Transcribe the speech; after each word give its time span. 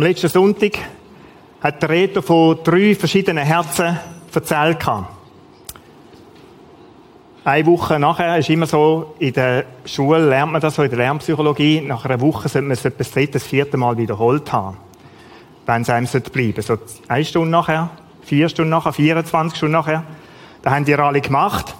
Am 0.00 0.06
letzten 0.06 0.30
Sonntag 0.30 0.78
hat 1.60 1.82
der 1.82 1.90
Reto 1.90 2.22
von 2.22 2.58
drei 2.64 2.94
verschiedenen 2.94 3.44
Herzen 3.44 3.98
erzählt. 4.34 4.78
Eine 7.44 7.66
Woche 7.66 7.98
nachher 7.98 8.38
ist 8.38 8.48
immer 8.48 8.64
so, 8.64 9.14
in 9.18 9.34
der 9.34 9.66
Schule 9.84 10.26
lernt 10.26 10.52
man 10.52 10.62
das 10.62 10.76
so, 10.76 10.84
in 10.84 10.88
der 10.88 11.00
Lernpsychologie, 11.00 11.82
nach 11.82 12.06
einer 12.06 12.18
Woche 12.18 12.48
sollte 12.48 12.68
man 12.68 12.70
es 12.70 12.84
etwa 12.86 12.96
das 12.96 13.10
dritte, 13.10 13.32
das 13.32 13.42
vierte 13.42 13.76
Mal 13.76 13.98
wiederholt 13.98 14.50
haben. 14.50 14.78
Wenn 15.66 15.82
es 15.82 15.90
einem 15.90 16.06
bleiben 16.06 16.62
sollte. 16.62 16.88
So 16.88 17.02
eine 17.06 17.24
Stunde 17.26 17.50
nachher, 17.50 17.90
vier 18.22 18.48
Stunden 18.48 18.70
nachher, 18.70 18.94
24 18.94 19.58
Stunden 19.58 19.72
nachher. 19.72 20.04
Da 20.62 20.70
haben 20.70 20.86
die 20.86 20.94
alle 20.94 21.20
gemacht. 21.20 21.74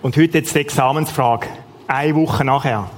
Und 0.00 0.16
heute 0.16 0.38
jetzt 0.38 0.54
die 0.54 0.60
Examensfrage. 0.60 1.48
Eine 1.88 2.14
Woche 2.14 2.44
nachher. 2.44 2.88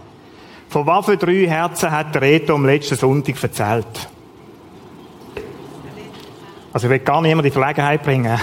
Von 0.68 0.86
was 0.86 1.06
für 1.06 1.16
drei 1.16 1.46
Herzen 1.46 1.90
hat 1.90 2.14
der 2.14 2.20
Reto 2.20 2.54
am 2.54 2.66
letzten 2.66 2.96
Sonntag 2.96 3.42
erzählt? 3.42 4.10
Also 6.74 6.88
ich 6.88 6.90
will 6.90 6.98
gar 6.98 7.22
niemand 7.22 7.46
in 7.46 7.52
Verlegenheit 7.52 8.02
bringen. 8.02 8.36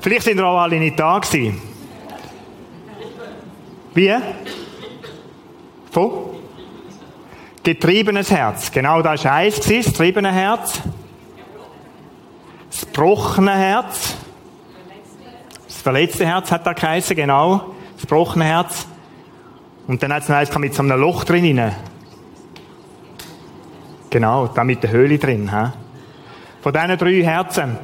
Vielleicht 0.00 0.22
sind 0.22 0.38
wir 0.38 0.46
auch 0.46 0.60
alle 0.60 0.78
nicht 0.78 0.98
da 0.98 1.18
gewesen. 1.18 1.60
Wie? 3.92 4.16
Von? 5.90 6.12
Getriebenes 7.62 8.30
Herz. 8.30 8.72
Genau, 8.72 9.02
das 9.02 9.26
war 9.26 9.32
eins, 9.32 9.56
das 9.56 9.66
getriebene 9.66 10.32
Herz. 10.32 10.80
Das 12.70 12.86
gebrochene 12.86 13.54
Herz. 13.54 14.16
Das 15.66 15.82
verletzte 15.82 16.24
Herz 16.24 16.50
hat 16.50 16.66
da 16.66 16.72
geheißen, 16.72 17.14
genau. 17.14 17.74
Das 17.96 18.06
gebrochene 18.06 18.46
Herz. 18.46 18.86
Und 19.86 20.02
dann 20.02 20.14
hat 20.14 20.22
es 20.22 20.30
noch 20.30 20.36
eins 20.36 20.56
mit 20.56 20.74
so 20.74 20.82
einem 20.82 20.98
Loch 20.98 21.24
drin. 21.24 21.60
Genau, 24.08 24.46
da 24.46 24.64
mit 24.64 24.82
der 24.82 24.92
Höhle 24.92 25.18
drin. 25.18 25.50
He? 25.50 25.79
Von 26.62 26.72
diesen 26.72 26.98
drei 26.98 27.22
Herzen. 27.22 27.78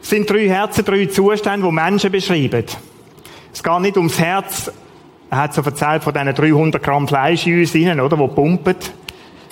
Es 0.00 0.10
sind 0.10 0.30
drei 0.30 0.48
Herzen, 0.48 0.84
drei 0.84 1.06
Zustände, 1.06 1.66
die 1.66 1.72
Menschen 1.72 2.10
beschreiben. 2.10 2.64
Es 3.52 3.62
geht 3.62 3.80
nicht 3.80 3.96
ums 3.96 4.18
Herz, 4.18 4.70
er 5.28 5.38
hat 5.38 5.54
so 5.54 5.62
erzählt 5.62 6.04
von 6.04 6.12
diesen 6.12 6.34
300 6.34 6.82
Gramm 6.82 7.08
Fleisch 7.08 7.46
in 7.46 7.58
uns 7.58 7.74
rein, 7.74 8.00
oder, 8.00 8.18
wo 8.18 8.28
pumpt. 8.28 8.92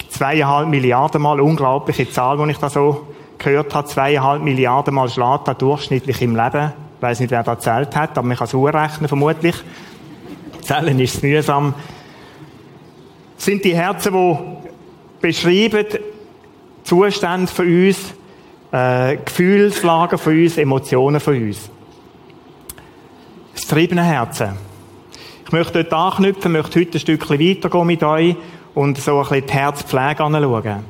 Zweieinhalb 0.08 0.68
Milliarden 0.68 1.20
Mal, 1.20 1.40
unglaubliche 1.40 2.08
Zahl, 2.08 2.38
die 2.38 2.52
ich 2.52 2.58
da 2.58 2.70
so 2.70 3.08
gehört 3.38 3.74
habe. 3.74 3.88
Zweieinhalb 3.88 4.42
Milliarden 4.42 4.94
Mal 4.94 5.08
schlägt 5.08 5.48
er 5.48 5.54
durchschnittlich 5.54 6.22
im 6.22 6.36
Leben. 6.36 6.72
Ich 6.96 7.02
weiss 7.02 7.18
nicht, 7.18 7.32
wer 7.32 7.42
da 7.42 7.52
erzählt 7.52 7.96
hat, 7.96 8.16
aber 8.16 8.26
man 8.26 8.36
kann 8.36 8.46
es 8.46 8.54
urrechnen, 8.54 9.08
vermutlich. 9.08 9.56
Zählen 10.60 10.98
ist 11.00 11.22
mühsam. 11.22 11.74
Das 13.36 13.44
sind 13.44 13.64
die 13.64 13.74
Herzen, 13.74 14.12
die 14.12 14.38
beschreiben 15.20 15.86
Zustände 16.84 17.50
von 17.50 17.66
uns, 17.66 18.14
äh, 18.70 19.16
Gefühlslagen 19.16 20.18
von 20.18 20.32
uns, 20.40 20.58
Emotionen 20.58 21.18
von 21.18 21.34
uns. 21.34 21.70
Das 23.54 23.66
triebene 23.66 24.04
Herzen. 24.04 24.50
Ich 25.46 25.52
möchte 25.52 25.84
dort 25.84 25.92
anknüpfen, 25.92 26.52
möchte 26.52 26.80
heute 26.80 26.98
ein 26.98 27.00
Stückchen 27.00 27.40
weitergehen 27.40 27.86
mit 27.86 28.02
euch 28.02 28.36
und 28.74 28.98
so 28.98 29.18
ein 29.18 29.22
bisschen 29.22 29.46
die 29.46 29.52
Herzpflege 29.52 30.24
anschauen. 30.24 30.84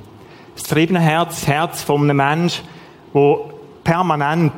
Das 0.54 0.64
triebene 0.64 1.00
Herz, 1.00 1.40
das 1.40 1.48
Herz 1.48 1.82
von 1.82 2.02
einem 2.02 2.16
Menschen, 2.16 2.64
der 3.14 3.38
permanent 3.84 4.54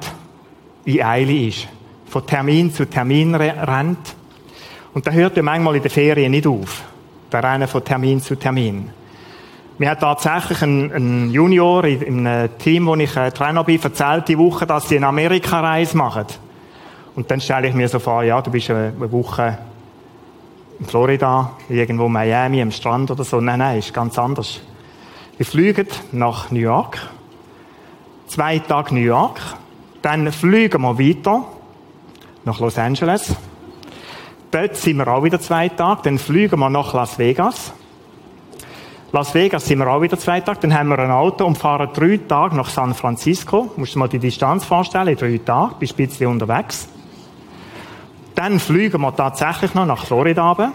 in 0.84 1.02
Eile 1.02 1.48
ist. 1.48 1.68
Von 2.08 2.26
Termin 2.26 2.72
zu 2.72 2.88
Termin 2.88 3.34
rennt. 3.34 4.14
Und 4.94 5.06
da 5.06 5.10
hört 5.10 5.36
ja 5.36 5.42
manchmal 5.42 5.76
in 5.76 5.82
den 5.82 5.90
Ferien 5.90 6.30
nicht 6.30 6.46
auf. 6.46 6.82
Der 7.30 7.42
Rennen 7.42 7.68
von 7.68 7.84
Termin 7.84 8.20
zu 8.20 8.36
Termin. 8.36 8.90
Mir 9.78 9.90
hat 9.90 10.00
tatsächlich 10.00 10.62
ein, 10.62 10.90
ein 10.90 11.30
Junior 11.30 11.84
in 11.84 12.26
einem 12.26 12.56
Team, 12.56 12.86
wo 12.86 12.94
ich 12.94 13.14
äh, 13.14 13.30
Trainer 13.30 13.62
bin, 13.62 13.82
erzählt 13.82 14.26
die 14.26 14.38
Woche, 14.38 14.66
dass 14.66 14.88
sie 14.88 14.96
eine 14.96 15.08
Amerika-Reise 15.08 15.98
machen. 15.98 16.24
Und 17.14 17.30
dann 17.30 17.42
stelle 17.42 17.68
ich 17.68 17.74
mir 17.74 17.86
so 17.86 17.98
vor, 17.98 18.22
ja, 18.22 18.40
du 18.40 18.50
bist 18.50 18.70
eine 18.70 18.94
Woche 19.12 19.58
in 20.80 20.86
Florida, 20.86 21.52
irgendwo 21.68 22.06
in 22.06 22.12
Miami, 22.12 22.62
am 22.62 22.70
Strand 22.70 23.10
oder 23.10 23.24
so. 23.24 23.38
Nein, 23.38 23.58
nein, 23.58 23.78
ist 23.78 23.92
ganz 23.92 24.18
anders. 24.18 24.60
Wir 25.36 25.44
fliegen 25.44 25.88
nach 26.12 26.50
New 26.50 26.60
York. 26.60 26.98
Zwei 28.28 28.58
Tage 28.60 28.94
New 28.94 29.00
York. 29.00 29.38
Dann 30.00 30.32
fliegen 30.32 30.80
wir 30.80 30.98
weiter 30.98 31.44
nach 32.44 32.60
Los 32.60 32.78
Angeles. 32.78 33.36
Dort 34.50 34.76
sind 34.76 34.96
wir 34.96 35.08
auch 35.08 35.22
wieder 35.22 35.38
zwei 35.38 35.68
Tage. 35.68 36.00
Dann 36.04 36.18
fliegen 36.18 36.58
wir 36.58 36.70
nach 36.70 36.94
Las 36.94 37.18
Vegas. 37.18 37.74
Las 39.12 39.32
Vegas 39.34 39.64
sind 39.64 39.78
wir 39.78 39.88
auch 39.88 40.02
wieder 40.02 40.18
zwei 40.18 40.40
Tage. 40.40 40.60
Dann 40.62 40.74
haben 40.74 40.88
wir 40.88 40.98
ein 40.98 41.10
Auto 41.10 41.46
und 41.46 41.56
fahren 41.56 41.88
drei 41.94 42.18
Tage 42.28 42.56
nach 42.56 42.68
San 42.68 42.92
Francisco. 42.94 43.70
Musst 43.76 43.94
du 43.94 43.98
mal 44.00 44.08
die 44.08 44.18
Distanz 44.18 44.64
vorstellen. 44.64 45.16
Drei 45.16 45.38
Tage. 45.38 45.76
Bist 45.78 45.92
ein 45.92 46.06
bisschen 46.06 46.26
unterwegs. 46.26 46.88
Dann 48.34 48.58
fliegen 48.58 49.00
wir 49.00 49.14
tatsächlich 49.14 49.74
noch 49.74 49.86
nach 49.86 50.04
Florida 50.04 50.46
runter. 50.50 50.72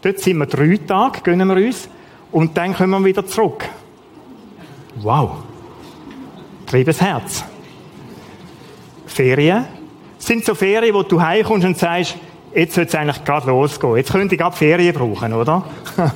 Dort 0.00 0.20
sind 0.20 0.38
wir 0.38 0.46
drei 0.46 0.78
Tage, 0.86 1.20
gönnen 1.22 1.48
wir 1.48 1.66
uns. 1.66 1.88
Und 2.30 2.56
dann 2.56 2.74
kommen 2.74 3.02
wir 3.02 3.04
wieder 3.04 3.26
zurück. 3.26 3.68
Wow. 4.96 5.38
Triebes 6.66 7.00
Herz. 7.00 7.44
Ferien. 9.06 9.64
sind 10.18 10.44
so 10.44 10.54
Ferien, 10.54 10.94
wo 10.94 11.02
du 11.02 11.20
heimkommst 11.20 11.66
und 11.66 11.78
sagst, 11.78 12.16
jetzt 12.54 12.74
sollte 12.74 12.88
es 12.88 12.94
eigentlich 12.94 13.24
gerade 13.24 13.48
losgehen. 13.48 13.96
Jetzt 13.96 14.12
könnte 14.12 14.34
ich 14.34 14.40
gerade 14.40 14.56
Ferien 14.56 14.94
brauchen, 14.94 15.32
oder? 15.32 15.64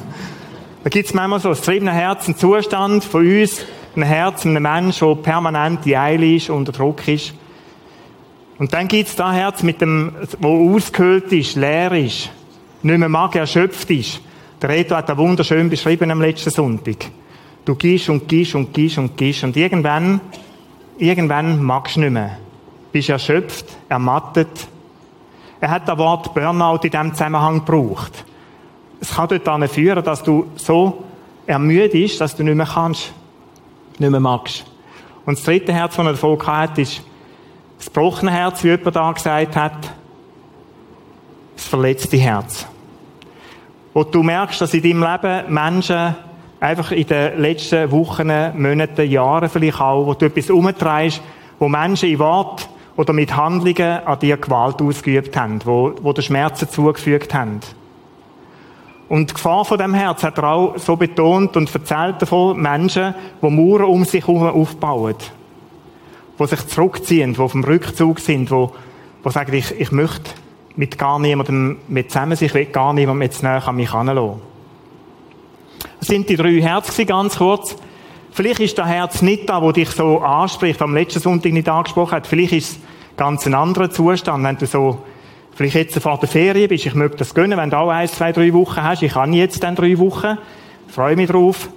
da 0.83 0.91
gibt 0.91 1.07
es 1.07 1.15
manchmal 1.15 1.39
so 1.39 1.51
ein 1.51 1.55
triebenes 1.55 1.95
Herz, 1.95 2.27
einen 2.27 2.37
Zustand 2.37 3.05
von 3.05 3.25
uns, 3.25 3.65
ein 3.95 4.03
Herz, 4.03 4.45
einem 4.45 4.63
Menschen, 4.63 5.07
der 5.07 5.15
permanent 5.17 5.87
in 5.87 5.95
Eile 5.95 6.35
ist, 6.35 6.51
unter 6.51 6.73
Druck 6.73 7.07
ist. 7.07 7.35
Und 8.59 8.73
dann 8.73 8.89
gibt 8.89 9.09
es 9.09 9.17
das 9.17 9.33
Herz, 9.33 9.63
mit 9.63 9.81
dem, 9.81 10.13
wo 10.41 10.75
ausgehöhlt 10.75 11.33
ist, 11.33 11.57
leer 11.57 11.93
ist, 11.93 12.31
nicht 12.83 12.99
mehr 12.99 13.09
mag, 13.09 13.35
erschöpft 13.37 13.91
ist. 13.91 14.21
Der 14.61 14.71
Reto 14.71 14.97
hat 14.97 15.09
das 15.09 15.17
wunderschön 15.17 15.71
beschrieben 15.71 16.11
am 16.11 16.21
letzten 16.21 16.51
Sonntag. 16.51 16.97
Du 17.65 17.77
gehst 17.77 18.09
und 18.09 18.27
gehst 18.29 18.55
und 18.57 18.75
gehst 18.75 18.99
und 18.99 19.17
gehst 19.17 19.45
und 19.45 19.57
irgendwann, 19.57 20.21
irgendwann 20.99 21.63
magst 21.63 21.97
du 21.97 22.01
nicht 22.01 22.13
mehr. 22.13 22.39
Bist 22.91 23.09
erschöpft, 23.09 23.67
ermattet, 23.89 24.67
er 25.61 25.71
hat 25.71 25.89
das 25.89 25.97
Wort 25.97 26.35
Burnout 26.35 26.81
in 26.83 26.91
diesem 26.91 27.13
Zusammenhang 27.13 27.65
gebraucht. 27.65 28.25
Es 29.03 29.17
kann 29.17 29.29
dort 29.29 29.71
führen, 29.71 30.05
dass 30.05 30.23
du 30.23 30.47
so 30.55 31.03
ermüdet 31.45 31.91
bist, 31.91 32.21
dass 32.21 32.37
du 32.37 32.45
nicht 32.45 32.55
mehr 32.55 32.69
kannst, 32.73 33.13
nicht 33.99 34.11
mehr 34.11 34.21
magst. 34.21 34.65
Und 35.27 35.37
das 35.37 35.45
dritte 35.45 35.73
Herz, 35.73 35.97
das 35.97 36.07
er 36.07 36.13
davon 36.13 36.47
hat, 36.47 36.79
ist 36.79 37.03
das 37.79 37.87
gebrochene 37.87 38.31
Herz, 38.31 38.63
wie 38.63 38.69
jemand 38.69 38.95
da 38.95 39.11
gesagt 39.11 39.57
hat, 39.57 39.91
das 41.57 41.67
verletzte 41.67 42.17
Herz. 42.17 42.65
Wo 43.93 44.05
du 44.05 44.23
merkst, 44.23 44.61
dass 44.61 44.73
in 44.73 44.83
deinem 44.83 45.03
Leben 45.03 45.53
Menschen 45.53 46.15
einfach 46.61 46.93
in 46.93 47.07
den 47.09 47.41
letzten 47.41 47.91
Wochen, 47.91 48.29
Monaten, 48.55 49.11
Jahren 49.11 49.49
vielleicht 49.49 49.81
auch, 49.81 50.07
wo 50.07 50.15
du 50.15 50.27
etwas 50.27 50.49
umtreibst, 50.49 51.21
wo 51.59 51.69
Menschen 51.69 52.09
in 52.09 52.21
Wort 52.21 52.69
oder 52.97 53.13
mit 53.13 53.37
Handlungen 53.37 54.07
an 54.07 54.19
dir 54.21 54.37
Gewalt 54.37 54.81
ausgeübt 54.81 55.37
haben, 55.37 55.59
wo, 55.65 55.93
wo 56.03 56.13
dir 56.13 56.23
Schmerzen 56.23 56.69
zugefügt 56.69 57.35
haben. 57.35 57.59
Und 59.13 59.29
die 59.29 59.35
Gefahr 59.35 59.67
von 59.67 59.77
dem 59.77 59.93
Herz 59.93 60.23
hat 60.23 60.39
er 60.39 60.45
auch 60.45 60.79
so 60.79 60.97
betont 60.97 61.55
und 61.59 61.75
erzählt 61.75 62.23
davon 62.23 62.59
Menschen, 62.59 63.15
die 63.43 63.51
Mauern 63.51 63.85
um 63.85 64.07
sich 64.07 64.27
herum 64.27 64.43
aufbauen. 64.49 65.17
Die 66.39 66.47
sich 66.47 66.67
zurückziehen, 66.69 67.35
die 67.35 67.39
auf 67.39 67.53
dem 67.53 67.63
Rückzug 67.63 68.21
sind, 68.21 68.51
die, 68.51 68.67
die 69.23 69.31
sagen, 69.31 69.53
ich, 69.53 69.71
ich 69.79 69.93
möchte 69.93 70.31
mit 70.77 70.97
gar 70.97 71.19
niemandem 71.19 71.77
mit 71.89 72.11
zusammen 72.11 72.37
sein, 72.37 72.47
ich 72.47 72.55
will 72.55 72.65
gar 72.65 72.95
niemandem 72.95 73.21
jetzt 73.21 73.43
näher 73.43 73.69
an 73.69 73.77
mich 73.77 73.93
heranlassen. 73.93 74.41
Das 75.99 76.09
sind 76.09 76.31
die 76.31 76.37
drei 76.37 76.63
Herzen 76.63 77.05
ganz 77.05 77.37
kurz. 77.37 77.77
Vielleicht 78.31 78.61
ist 78.61 78.79
das 78.79 78.87
Herz 78.89 79.21
nicht 79.21 79.47
da, 79.47 79.61
wo 79.61 79.73
dich 79.73 79.91
so 79.91 80.21
anspricht, 80.21 80.81
am 80.81 80.95
letzten 80.95 81.21
Sonntag 81.21 81.53
nicht 81.53 81.69
angesprochen 81.69 82.13
hat. 82.13 82.27
Vielleicht 82.27 82.55
ist 82.55 82.71
es 82.71 82.79
ganz 83.19 83.47
ein 83.47 83.53
anderer 83.53 83.91
Zustand, 83.91 84.43
wenn 84.43 84.57
du 84.57 84.65
so, 84.65 85.03
vielleicht 85.55 85.77
jetzt 85.77 85.99
vor 85.99 86.19
der 86.19 86.29
Ferien 86.29 86.69
bist. 86.69 86.87
Ich 86.87 86.95
möchte 86.95 87.19
das 87.19 87.35
gönnen, 87.35 87.59
wenn 87.59 87.71
du 87.71 87.77
auch 87.77 87.91
ein, 87.91 88.09
zwei, 88.09 88.33
drei 88.33 88.53
Wochen 88.53 88.83
hast. 88.83 89.03
Ich 89.03 89.13
kann 89.13 89.33
jetzt 89.33 89.63
dann 89.63 89.75
drei 89.75 89.99
Wochen. 89.99 90.39
Ich 90.89 90.95
freue 90.95 91.17
mich 91.17 91.31
drauf. 91.31 91.69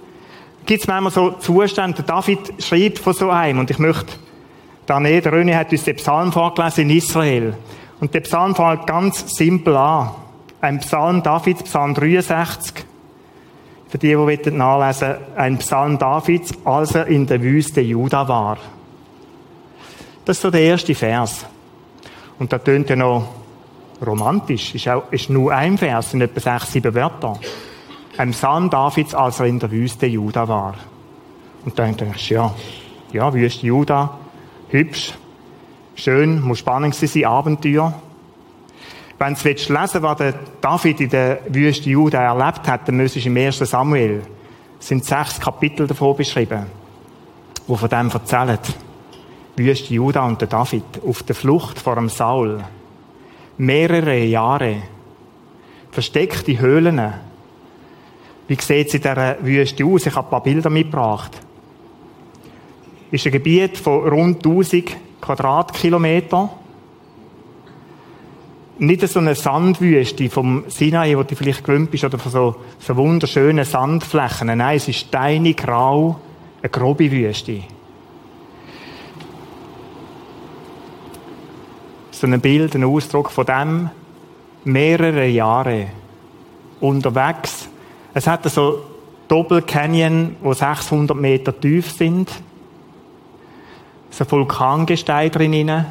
Gibt 0.64 0.82
es 0.82 0.88
manchmal 0.88 1.12
so 1.12 1.30
Zustände, 1.32 2.02
David 2.02 2.54
schreibt 2.58 2.98
von 2.98 3.12
so 3.12 3.30
einem, 3.30 3.60
und 3.60 3.70
ich 3.70 3.78
möchte 3.78 4.14
da 4.86 4.98
nicht, 4.98 5.24
der 5.24 5.32
Röni 5.32 5.52
hat 5.52 5.70
uns 5.70 5.84
den 5.84 5.96
Psalm 5.96 6.32
vorgelesen 6.32 6.90
in 6.90 6.96
Israel. 6.96 7.54
Und 8.00 8.12
der 8.14 8.20
Psalm 8.20 8.54
fängt 8.54 8.86
ganz 8.86 9.36
simpel 9.36 9.76
an. 9.76 10.10
Ein 10.60 10.80
Psalm 10.80 11.22
Davids, 11.22 11.62
Psalm 11.62 11.94
63. 11.94 12.84
Für 13.88 13.98
die, 13.98 14.36
die 14.44 14.50
nachlesen 14.50 15.14
ein 15.36 15.58
Psalm 15.58 15.98
Davids, 15.98 16.52
als 16.64 16.94
er 16.94 17.06
in 17.06 17.26
der 17.26 17.40
Wüste 17.40 17.80
Juda 17.80 18.26
war. 18.26 18.58
Das 20.24 20.38
ist 20.38 20.42
so 20.42 20.50
der 20.50 20.62
erste 20.62 20.94
Vers. 20.94 21.46
Und 22.38 22.52
da 22.52 22.58
tönt 22.58 22.90
ja 22.90 22.96
noch 22.96 23.28
romantisch. 24.04 24.74
Ist, 24.74 24.88
auch, 24.88 25.10
ist 25.10 25.30
nur 25.30 25.52
ein 25.52 25.78
Vers, 25.78 26.10
sind 26.10 26.20
etwa 26.20 26.40
sechs, 26.40 26.72
sieben 26.72 26.94
Wörter. 26.94 27.38
ein 28.18 28.30
Psalm 28.30 28.70
Davids, 28.70 29.14
als 29.14 29.40
er 29.40 29.46
in 29.46 29.58
der 29.58 29.70
Wüste 29.70 30.06
Juda 30.06 30.48
war. 30.48 30.74
Und 31.64 31.78
dann 31.78 31.96
denkst 31.96 32.28
du, 32.28 32.34
ja, 32.34 32.54
ja, 33.12 33.32
Wüste 33.32 33.66
Juda, 33.66 34.18
hübsch, 34.68 35.14
schön, 35.94 36.40
muss 36.40 36.60
spannend 36.60 36.94
sein, 36.94 37.24
Abenteuer. 37.24 37.92
Wenn 39.18 39.34
du 39.34 39.48
lesen 39.48 39.72
willst, 39.72 40.02
was 40.02 40.16
der 40.18 40.34
David 40.60 41.00
in 41.00 41.10
der 41.10 41.40
Wüste 41.48 41.90
Juda 41.90 42.22
erlebt 42.22 42.68
hat, 42.68 42.86
dann 42.86 42.96
müsstest 42.96 43.26
du 43.26 43.30
im 43.30 43.36
1. 43.36 43.58
Samuel, 43.58 44.22
sind 44.78 45.04
sechs 45.04 45.40
Kapitel 45.40 45.86
davon 45.86 46.16
beschrieben, 46.16 46.66
wo 47.66 47.76
von 47.76 47.88
dem 47.88 48.10
erzählen. 48.10 48.58
Wüste 49.56 49.94
Juda 49.94 50.26
und 50.26 50.40
der 50.40 50.48
David 50.48 50.84
auf 51.06 51.22
der 51.22 51.34
Flucht 51.34 51.80
vor 51.80 51.94
dem 51.94 52.10
Saul. 52.10 52.62
Mehrere 53.58 54.18
Jahre. 54.24 54.82
Versteckte 55.90 56.58
Höhlen. 56.58 57.00
Wie 58.48 58.54
sieht 58.60 58.88
es 58.88 58.94
in 58.94 59.00
dieser 59.00 59.36
Wüste 59.40 59.84
aus? 59.84 60.06
Ich 60.06 60.14
habe 60.14 60.26
ein 60.26 60.30
paar 60.30 60.42
Bilder 60.42 60.70
mitgebracht. 60.70 61.40
Ist 63.10 63.26
ein 63.26 63.32
Gebiet 63.32 63.78
von 63.78 64.06
rund 64.08 64.44
1000 64.44 64.96
Quadratkilometern. 65.20 66.50
Nicht 68.78 69.08
so 69.08 69.20
eine 69.20 69.34
Sandwüste 69.34 70.28
vom 70.28 70.64
Sinai, 70.68 71.16
wo 71.16 71.22
du 71.22 71.34
vielleicht 71.34 71.64
gewöhnt 71.64 71.90
bist, 71.90 72.04
oder 72.04 72.18
von 72.18 72.30
so, 72.30 72.56
so 72.78 72.94
wunderschönen 72.96 73.64
Sandflächen. 73.64 74.48
Nein, 74.48 74.76
es 74.76 74.88
ist 74.88 74.98
steinig, 74.98 75.56
grau, 75.56 76.20
eine 76.60 76.68
grobe 76.68 77.10
Wüste. 77.10 77.62
So 82.16 82.26
ein 82.26 82.40
Bild, 82.40 82.74
ein 82.74 82.84
Ausdruck 82.84 83.30
von 83.30 83.44
dem, 83.44 83.90
mehrere 84.64 85.26
Jahre 85.26 85.88
unterwegs. 86.80 87.68
Es 88.14 88.26
hat 88.26 88.50
so 88.50 88.84
Doppel 89.28 89.60
Canyon, 89.60 90.36
wo 90.40 90.54
600 90.54 91.14
Meter 91.14 91.58
tief 91.58 91.90
sind. 91.90 92.30
So 94.08 94.30
Vulkangestein 94.30 95.30
drin. 95.30 95.84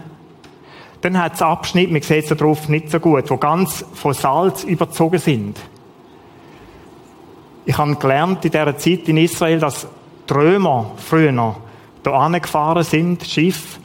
Dann 1.01 1.21
hat 1.21 1.35
es 1.35 1.43
Abschnitte, 1.43 1.93
man 1.93 2.01
sieht 2.01 2.31
es 2.31 2.35
drauf 2.35 2.69
nicht 2.69 2.89
so 2.89 2.99
gut, 2.99 3.29
wo 3.29 3.37
ganz 3.37 3.85
von 3.93 4.13
Salz 4.15 4.63
überzogen 4.63 5.19
sind. 5.19 5.59
Ich 7.65 7.77
habe 7.77 7.95
gelernt 7.97 8.43
in 8.43 8.51
dieser 8.51 8.77
Zeit 8.77 9.07
in 9.07 9.17
Israel, 9.17 9.59
dass 9.59 9.85
die 10.27 10.33
Römer 10.33 10.91
früher 10.97 11.55
hier 12.03 12.13
angefahren 12.13 12.83
sind, 12.83 13.23
Schiff, 13.23 13.79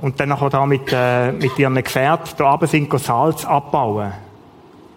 und 0.00 0.18
dann 0.20 0.28
nachher 0.28 0.50
da 0.50 0.66
mit, 0.66 0.92
äh, 0.92 1.32
mit 1.32 1.58
ihren 1.58 1.74
Gefährten 1.74 2.30
da 2.36 2.54
oben 2.54 2.66
sind 2.66 2.92
Salz 2.98 3.44
abbauen. 3.44 4.12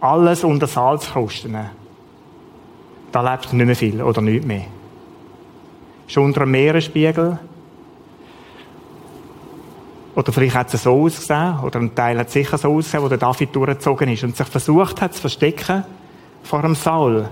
Alles 0.01 0.43
unter 0.43 0.67
Salzkrusten. 0.67 1.57
Da 3.11 3.31
lebt 3.31 3.51
nicht 3.53 3.65
mehr 3.65 3.75
viel 3.75 4.01
oder 4.01 4.21
nicht 4.21 4.45
mehr. 4.45 4.65
Ist 6.07 6.17
unter 6.17 6.41
einem 6.41 6.51
Meeresspiegel. 6.51 7.39
Oder 10.15 10.31
vielleicht 10.31 10.55
hat 10.55 10.73
es 10.73 10.83
so 10.83 11.03
ausgesehen, 11.03 11.59
oder 11.59 11.79
ein 11.79 11.95
Teil 11.95 12.17
hat 12.17 12.29
sicher 12.29 12.57
so 12.57 12.75
ausgesehen, 12.75 13.03
wo 13.03 13.07
der 13.07 13.17
David 13.17 13.55
durchgezogen 13.55 14.09
ist 14.09 14.23
und 14.23 14.35
sich 14.35 14.47
versucht 14.47 15.01
hat 15.01 15.13
zu 15.13 15.21
verstecken 15.21 15.85
vor 16.43 16.61
dem 16.61 16.75
Saul. 16.75 17.29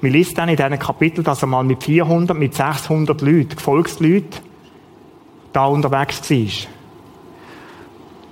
Wir 0.00 0.10
lesen 0.10 0.34
dann 0.34 0.48
in 0.48 0.56
diesem 0.56 0.78
Kapitel, 0.78 1.22
dass 1.24 1.42
er 1.42 1.48
mal 1.48 1.64
mit 1.64 1.84
400, 1.84 2.36
mit 2.36 2.54
600 2.54 3.20
Leuten, 3.20 3.50
Gefolgsleuten, 3.50 4.47
da 5.52 5.66
unterwegs 5.66 6.30
war, 6.30 6.70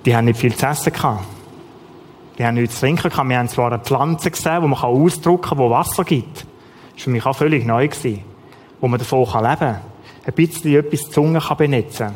die 0.04 0.16
haben 0.16 0.26
nicht 0.26 0.38
viel 0.38 0.54
zu 0.54 0.66
essen 0.66 0.92
gehabt. 0.92 1.24
Die 2.38 2.44
haben 2.44 2.54
nichts 2.54 2.76
zu 2.76 2.80
trinken 2.82 3.10
gehabt. 3.10 3.28
Wir 3.28 3.38
haben 3.38 3.48
zwar 3.48 3.72
eine 3.72 3.82
Pflanze 3.82 4.30
gesehen, 4.30 4.62
die 4.62 4.68
man 4.68 4.78
ausdrücken 4.78 5.42
kann, 5.42 5.58
die 5.58 5.70
Wasser 5.70 6.04
gibt. 6.04 6.36
Das 6.36 6.44
war 6.44 7.04
für 7.04 7.10
mich 7.10 7.26
auch 7.26 7.36
völlig 7.36 7.66
neu 7.66 7.88
gewesen. 7.88 8.22
Wo 8.80 8.88
man 8.88 8.98
davon 8.98 9.24
leben 9.24 9.58
kann. 9.58 9.80
Ein 10.26 10.32
bisschen 10.34 10.74
etwas 10.74 11.00
die 11.00 11.10
Zunge 11.10 11.40
kann 11.40 11.56
benetzen 11.56 12.14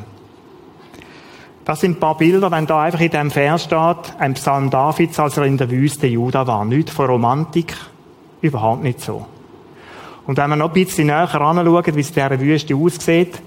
Das 1.64 1.80
sind 1.80 1.96
ein 1.96 2.00
paar 2.00 2.16
Bilder, 2.16 2.50
wenn 2.50 2.66
da 2.66 2.82
einfach 2.82 3.00
in 3.00 3.10
diesem 3.10 3.30
Vers 3.30 3.64
steht, 3.64 4.14
ein 4.18 4.34
Psalm 4.34 4.70
Davids, 4.70 5.18
als 5.18 5.36
er 5.36 5.44
in 5.44 5.56
der 5.56 5.70
Wüste 5.70 6.06
Juda 6.06 6.46
war. 6.46 6.64
Nicht 6.64 6.90
von 6.90 7.06
Romantik, 7.06 7.74
überhaupt 8.40 8.82
nicht 8.82 9.00
so. 9.00 9.26
Und 10.26 10.36
wenn 10.36 10.50
wir 10.50 10.56
noch 10.56 10.68
ein 10.68 10.74
bisschen 10.74 11.06
näher 11.06 11.32
anschauen, 11.34 11.94
wie 11.94 12.00
es 12.00 12.08
in 12.08 12.14
dieser 12.14 12.40
Wüste 12.40 12.76
aussieht, 12.76 13.40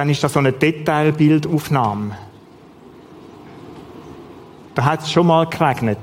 dann 0.00 0.08
ist 0.08 0.24
das 0.24 0.32
so 0.32 0.38
eine 0.38 0.52
Detailbildaufnahme. 0.52 2.16
Da 4.74 4.84
hat 4.86 5.02
es 5.02 5.12
schon 5.12 5.26
mal 5.26 5.44
geregnet. 5.46 5.98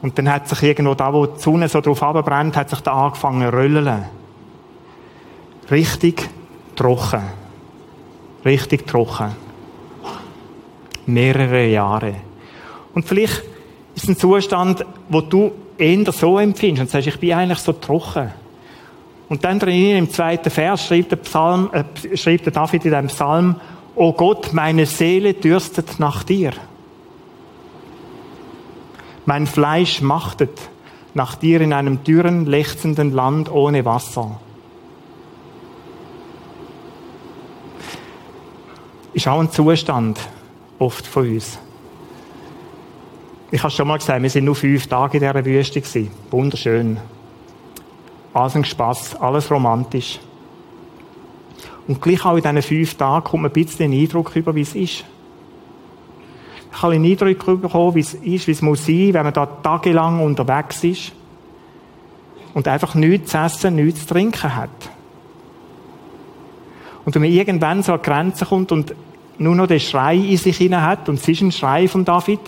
Und 0.00 0.16
dann 0.16 0.30
hat 0.30 0.48
sich 0.48 0.62
irgendwo 0.62 0.94
da, 0.94 1.12
wo 1.12 1.26
die 1.26 1.40
Sonne 1.40 1.68
so 1.68 1.80
drauf 1.80 2.00
abbrennt, 2.04 2.56
hat 2.56 2.70
sich 2.70 2.78
da 2.82 2.92
angefangen 2.92 3.50
zu 3.50 3.52
röllen. 3.52 4.04
Richtig 5.72 6.30
trocken. 6.76 7.22
Richtig 8.44 8.86
trocken. 8.86 9.32
Mehrere 11.06 11.66
Jahre. 11.66 12.14
Und 12.94 13.08
vielleicht 13.08 13.42
ist 13.96 14.04
es 14.04 14.08
ein 14.08 14.16
Zustand, 14.18 14.86
wo 15.08 15.20
du 15.20 15.50
eher 15.76 16.12
so 16.12 16.38
empfindest 16.38 16.82
und 16.82 16.90
sagst, 16.90 17.08
ich 17.08 17.18
bin 17.18 17.32
eigentlich 17.32 17.58
so 17.58 17.72
trocken. 17.72 18.30
Und 19.30 19.44
dann 19.44 19.60
drin 19.60 19.96
im 19.96 20.10
zweiten 20.10 20.50
Vers 20.50 20.84
schreibt 20.84 21.12
der, 21.12 21.16
Psalm, 21.16 21.70
äh, 21.72 22.16
schreibt 22.16 22.46
der 22.46 22.52
David 22.52 22.84
in 22.84 22.94
einem 22.94 23.06
Psalm, 23.06 23.60
O 23.94 24.12
Gott, 24.12 24.52
meine 24.52 24.86
Seele 24.86 25.34
dürstet 25.34 26.00
nach 26.00 26.24
dir. 26.24 26.52
Mein 29.26 29.46
Fleisch 29.46 30.00
machtet 30.00 30.58
nach 31.14 31.36
dir 31.36 31.60
in 31.60 31.72
einem 31.72 32.02
dürren, 32.02 32.44
lechzenden 32.44 33.12
Land 33.12 33.50
ohne 33.52 33.84
Wasser. 33.84 34.40
Ist 39.12 39.28
auch 39.28 39.38
ein 39.38 39.50
Zustand 39.52 40.18
oft 40.80 41.06
von 41.06 41.28
uns. 41.28 41.56
Ich 43.52 43.62
habe 43.62 43.70
schon 43.70 43.86
mal 43.86 43.98
gesagt, 43.98 44.22
wir 44.22 44.30
sind 44.30 44.44
nur 44.44 44.56
fünf 44.56 44.88
Tage 44.88 45.18
in 45.18 45.20
dieser 45.20 45.44
Wüste. 45.44 46.08
Wunderschön 46.32 46.98
alles 48.32 48.54
ein 48.54 48.64
Spass, 48.64 49.16
alles 49.16 49.50
romantisch. 49.50 50.20
Und 51.86 52.00
gleich 52.00 52.24
auch 52.24 52.36
in 52.36 52.42
diesen 52.42 52.62
fünf 52.62 52.94
Tagen 52.94 53.24
kommt 53.24 53.42
man 53.42 53.50
ein 53.50 53.54
bisschen 53.54 53.90
den 53.90 54.00
Eindruck 54.00 54.34
über, 54.36 54.54
wie 54.54 54.60
es 54.60 54.74
ist. 54.74 55.04
Ich 56.72 56.82
habe 56.82 56.94
einen 56.94 57.04
Eindruck 57.04 57.60
bekommen, 57.60 57.94
wie 57.96 58.00
es 58.00 58.14
ist, 58.14 58.46
wie 58.46 58.52
es 58.52 58.62
muss 58.62 58.86
sein, 58.86 59.12
wenn 59.12 59.24
man 59.24 59.32
da 59.32 59.46
tagelang 59.46 60.22
unterwegs 60.22 60.84
ist 60.84 61.12
und 62.54 62.68
einfach 62.68 62.94
nichts 62.94 63.32
zu 63.32 63.38
essen, 63.38 63.74
nichts 63.74 64.06
zu 64.06 64.14
trinken 64.14 64.54
hat. 64.54 64.70
Und 67.04 67.14
wenn 67.14 67.22
man 67.22 67.32
irgendwann 67.32 67.82
so 67.82 67.92
an 67.92 68.02
Grenzen 68.02 68.46
kommt 68.46 68.70
und 68.70 68.94
nur 69.38 69.56
noch 69.56 69.66
den 69.66 69.80
Schrei 69.80 70.16
in 70.16 70.36
sich 70.36 70.58
hinein 70.58 70.82
hat, 70.82 71.08
und 71.08 71.18
es 71.18 71.26
ist 71.26 71.40
ein 71.40 71.50
Schrei 71.50 71.88
von 71.88 72.04
David, 72.04 72.40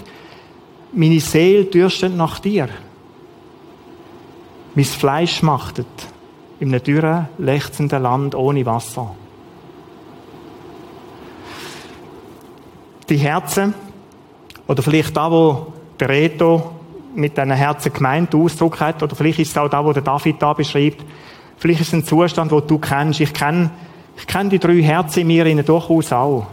meine 0.93 1.21
Seele 1.21 1.65
dürstet 1.65 2.15
nach 2.15 2.39
dir 2.39 2.69
mein 4.75 4.85
Fleisch 4.85 5.37
schmachtet, 5.37 5.87
in 6.61 6.69
einem 6.69 6.83
dürren, 6.83 7.29
lechzenden 7.39 8.03
Land 8.03 8.35
ohne 8.35 8.65
Wasser. 8.65 9.15
Die 13.09 13.17
Herzen, 13.17 13.75
oder 14.67 14.83
vielleicht 14.83 15.17
da, 15.17 15.31
wo 15.31 15.73
der 16.01 16.09
Reto 16.09 16.73
mit 17.15 17.37
diesen 17.37 17.51
Herzen 17.51 17.93
gemeint 17.93 18.35
Ausdruck 18.35 18.81
hat, 18.81 19.03
oder 19.03 19.15
vielleicht 19.15 19.41
ist 19.41 19.51
es 19.51 19.59
auch 19.59 19.69
da, 19.69 19.85
wo 19.85 19.93
der 19.93 20.03
David 20.03 20.41
da 20.41 20.55
beschreibt, 20.55 21.05
vielleicht 21.59 21.81
ist 21.81 21.89
es 21.89 21.95
ein 21.95 22.05
Zustand, 22.05 22.51
wo 22.51 22.61
du 22.61 22.79
kennst. 22.79 23.21
Ich 23.21 23.35
kenne, 23.35 23.71
ich 24.17 24.27
kenne 24.27 24.51
die 24.51 24.59
drei 24.59 24.81
Herzen 24.83 25.21
in 25.21 25.27
mir 25.27 25.45
innen 25.47 25.65
durchaus 25.65 26.13
auch. 26.13 26.47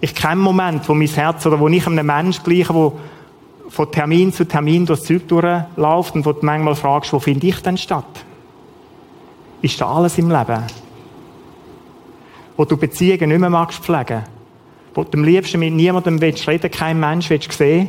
Ich 0.00 0.14
kenne 0.14 0.36
Momente, 0.36 0.88
wo 0.88 0.94
mein 0.94 1.08
Herz, 1.08 1.46
oder 1.46 1.60
wo 1.60 1.68
ich 1.68 1.86
einem 1.86 2.06
Menschen 2.06 2.42
gleiche, 2.42 2.74
wo, 2.74 2.98
von 3.68 3.90
Termin 3.92 4.32
zu 4.32 4.46
Termin 4.46 4.86
durchs 4.86 5.04
Zeug 5.04 5.28
durchläuft 5.28 6.14
und 6.14 6.24
wo 6.24 6.32
du 6.32 6.44
manchmal 6.44 6.74
fragst, 6.74 7.12
wo 7.12 7.18
finde 7.18 7.46
ich 7.46 7.60
denn 7.62 7.76
statt? 7.76 8.24
Ist 9.60 9.80
da 9.80 9.86
alles 9.86 10.18
im 10.18 10.30
Leben? 10.30 10.62
Wo 12.56 12.64
du 12.64 12.76
Beziehungen 12.76 13.28
nicht 13.28 13.40
mehr 13.40 13.50
magst 13.50 13.80
pflegen? 13.80 14.24
Wo 14.94 15.04
du 15.04 15.18
am 15.18 15.24
liebsten 15.24 15.60
mit 15.60 15.74
niemandem 15.74 16.20
willst 16.20 16.48
reden, 16.48 16.70
kein 16.70 16.98
Mensch 16.98 17.28
willst 17.30 17.52
sehen? 17.52 17.88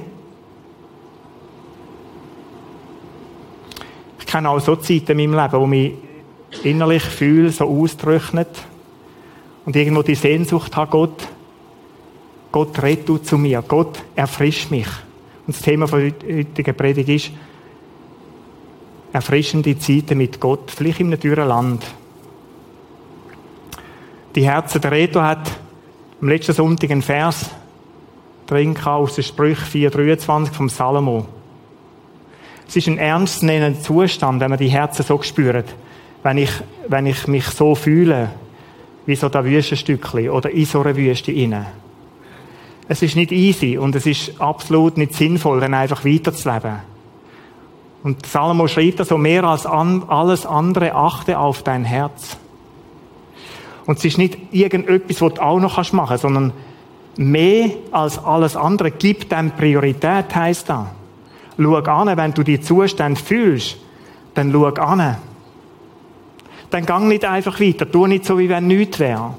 Ich 4.20 4.26
kenne 4.26 4.50
auch 4.50 4.60
so 4.60 4.76
Zeiten 4.76 5.18
in 5.18 5.32
meinem 5.32 5.44
Leben, 5.44 5.62
wo 5.62 5.66
mich 5.66 5.94
innerlich 6.64 7.04
fühle, 7.04 7.52
so 7.52 7.66
austrocknet 7.66 8.50
und 9.66 9.76
irgendwo 9.76 10.04
die 10.04 10.16
Sehnsucht 10.16 10.76
hat, 10.76 10.92
Gott, 10.92 11.28
Gott 12.52 12.82
rett 12.82 13.08
zu 13.24 13.38
mir, 13.38 13.64
Gott 13.68 14.00
erfrischt 14.16 14.72
mich. 14.72 14.88
Und 15.50 15.56
das 15.56 15.64
Thema 15.64 15.88
der 15.88 16.00
heutigen 16.00 16.76
Predigt 16.76 17.10
ist, 17.10 17.32
erfrischende 19.12 19.80
Zeiten 19.80 20.20
mit 20.20 20.40
Gott, 20.40 20.70
vielleicht 20.70 21.00
einem 21.00 21.20
teuren 21.20 21.48
Land. 21.48 21.88
Die 24.36 24.48
Herzen 24.48 24.80
der 24.80 24.92
Reto 24.92 25.24
hat 25.24 25.50
am 26.22 26.30
letzten 26.30 26.54
Sonntag 26.54 26.92
einen 26.92 27.02
Vers 27.02 27.50
drin 28.46 28.78
aus 28.78 29.16
der 29.16 29.24
Sprüche 29.24 29.90
4,23 29.90 30.54
vom 30.54 30.70
Salomo. 30.70 31.26
Es 32.68 32.76
ist 32.76 32.88
ein 32.88 33.00
ernstzunehmender 33.00 33.82
Zustand, 33.82 34.42
wenn 34.42 34.52
man 34.52 34.60
die 34.60 34.70
Herzen 34.70 35.02
so 35.02 35.20
spürt. 35.24 35.74
Wenn 36.22 36.38
ich, 36.38 36.52
wenn 36.88 37.08
ich 37.08 37.26
mich 37.26 37.46
so 37.46 37.74
fühle, 37.74 38.30
wie 39.08 39.16
so 39.16 39.30
das 39.30 39.44
Wüstenstückchen 39.44 40.30
oder 40.30 40.52
in 40.52 40.66
so 40.66 40.82
einer 40.82 40.96
Wüste 40.96 41.32
inne. 41.32 41.66
Es 42.92 43.04
ist 43.04 43.16
nicht 43.16 43.32
easy 43.32 43.78
und 43.78 43.96
es 43.96 44.08
ist 44.08 44.42
absolut 44.42 44.98
nicht 44.98 45.14
sinnvoll, 45.14 45.60
dann 45.60 45.76
einfach 45.76 46.04
weiterzuleben. 46.04 46.80
Und 48.02 48.26
Salomo 48.26 48.68
schreibt 48.68 49.06
so 49.06 49.16
mehr 49.20 49.44
als 49.44 49.68
an, 49.68 50.04
alles 50.08 50.48
andere 50.48 50.96
achte 50.96 51.38
auf 51.38 51.62
dein 51.62 51.86
Herz. 51.86 52.38
Und 53.86 54.00
es 54.00 54.06
ist 54.06 54.18
nicht 54.18 54.40
irgendetwas, 54.52 55.22
was 55.22 55.36
du 55.36 55.42
auch 55.42 55.60
noch 55.60 55.78
machen 55.94 56.08
kannst, 56.08 56.24
sondern 56.24 56.52
mehr 57.16 57.70
als 57.92 58.18
alles 58.18 58.56
andere 58.56 58.90
gibt 58.90 59.32
dem 59.32 59.52
Priorität, 59.52 60.34
heisst 60.34 60.70
das. 60.70 60.88
Schau 61.60 61.76
an, 61.76 62.18
wenn 62.18 62.34
du 62.34 62.42
die 62.42 62.60
Zustände 62.60 63.22
fühlst, 63.22 63.78
dann 64.34 64.52
schau 64.52 64.66
an. 64.66 65.18
Dann 66.72 66.86
gang 66.88 67.08
nicht 67.08 67.24
einfach 67.24 67.60
weiter, 67.60 67.92
tu 67.92 68.08
nicht 68.08 68.26
so, 68.26 68.40
wie 68.40 68.50
wenn 68.50 68.66
nichts 68.66 68.98
wäre. 69.00 69.36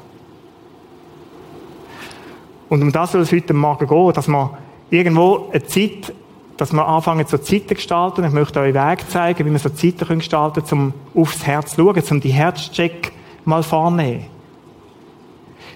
Und 2.70 2.82
um 2.82 2.92
das 2.92 3.12
soll 3.12 3.22
es 3.22 3.32
heute 3.32 3.52
Morgen 3.52 3.86
gehen, 3.86 4.12
dass 4.14 4.28
wir 4.28 4.56
irgendwo 4.90 5.48
eine 5.50 5.64
Zeit, 5.64 6.14
dass 6.56 6.72
wir 6.72 6.86
anfangen, 6.86 7.26
so 7.26 7.36
Zeiten 7.36 7.68
zu 7.68 7.74
gestalten. 7.74 8.24
Ich 8.24 8.32
möchte 8.32 8.60
euch 8.60 8.72
Weg 8.72 9.10
zeigen, 9.10 9.44
wie 9.44 9.50
wir 9.50 9.58
so 9.58 9.70
Zeiten 9.70 10.18
gestalten 10.18 10.64
können, 10.64 10.94
um 11.14 11.22
aufs 11.22 11.44
Herz 11.44 11.74
zu 11.74 11.82
schauen, 11.82 12.02
um 12.10 12.20
die 12.20 12.30
Herzcheck 12.30 13.12
mal 13.44 13.64
vornehmen. 13.64 14.26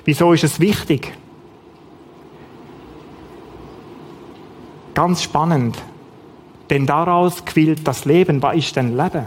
Wieso 0.04 0.32
ist 0.32 0.44
es 0.44 0.60
wichtig? 0.60 1.12
Ganz 4.94 5.22
spannend. 5.22 5.82
Denn 6.70 6.86
daraus 6.86 7.44
quillt 7.44 7.86
das 7.88 8.04
Leben. 8.04 8.40
Was 8.40 8.56
ist 8.56 8.76
denn 8.76 8.96
Leben? 8.96 9.26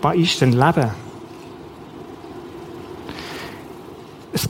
Was 0.00 0.16
ist 0.16 0.40
denn 0.40 0.52
Leben? 0.52 1.01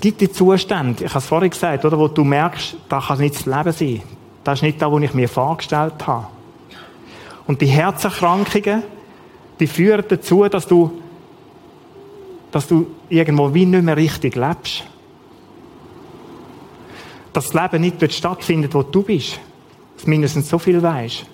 Gibt 0.03 0.21
die 0.21 0.31
Zustände, 0.31 1.05
ich 1.05 1.11
habe 1.11 1.21
es 1.21 1.27
vorhin 1.27 1.49
gesagt, 1.51 1.85
oder, 1.85 1.97
wo 1.97 2.09
du 2.09 2.25
merkst, 2.25 2.77
da 2.89 3.01
kann 3.01 3.19
nicht 3.19 3.37
das 3.37 3.47
Leben 3.47 3.73
sein. 3.73 4.03
Das 4.43 4.59
ist 4.59 4.63
nicht 4.63 4.83
das, 4.83 4.91
was 4.91 5.03
ich 5.03 5.15
mir 5.15 5.29
vorgestellt 5.29 6.07
habe. 6.07 6.27
Und 7.47 7.61
die 7.61 7.67
Herzerkrankungen, 7.67 8.83
die 9.61 9.67
führen 9.69 10.05
dazu, 10.09 10.45
dass 10.49 10.67
du, 10.67 11.01
dass 12.51 12.67
du 12.67 12.89
irgendwo 13.09 13.55
wie 13.55 13.65
nicht 13.65 13.85
mehr 13.85 13.97
richtig 13.97 14.35
lebst. 14.35 14.83
Dass 17.33 17.49
das 17.49 17.55
Leben 17.55 17.83
nicht 17.83 18.03
dort 18.03 18.13
stattfindet, 18.13 18.75
wo 18.75 18.83
du 18.83 19.03
bist. 19.03 19.39
Dass 19.97 20.07
mindestens 20.07 20.49
so 20.49 20.59
viel 20.59 20.83
weißt. 20.83 21.25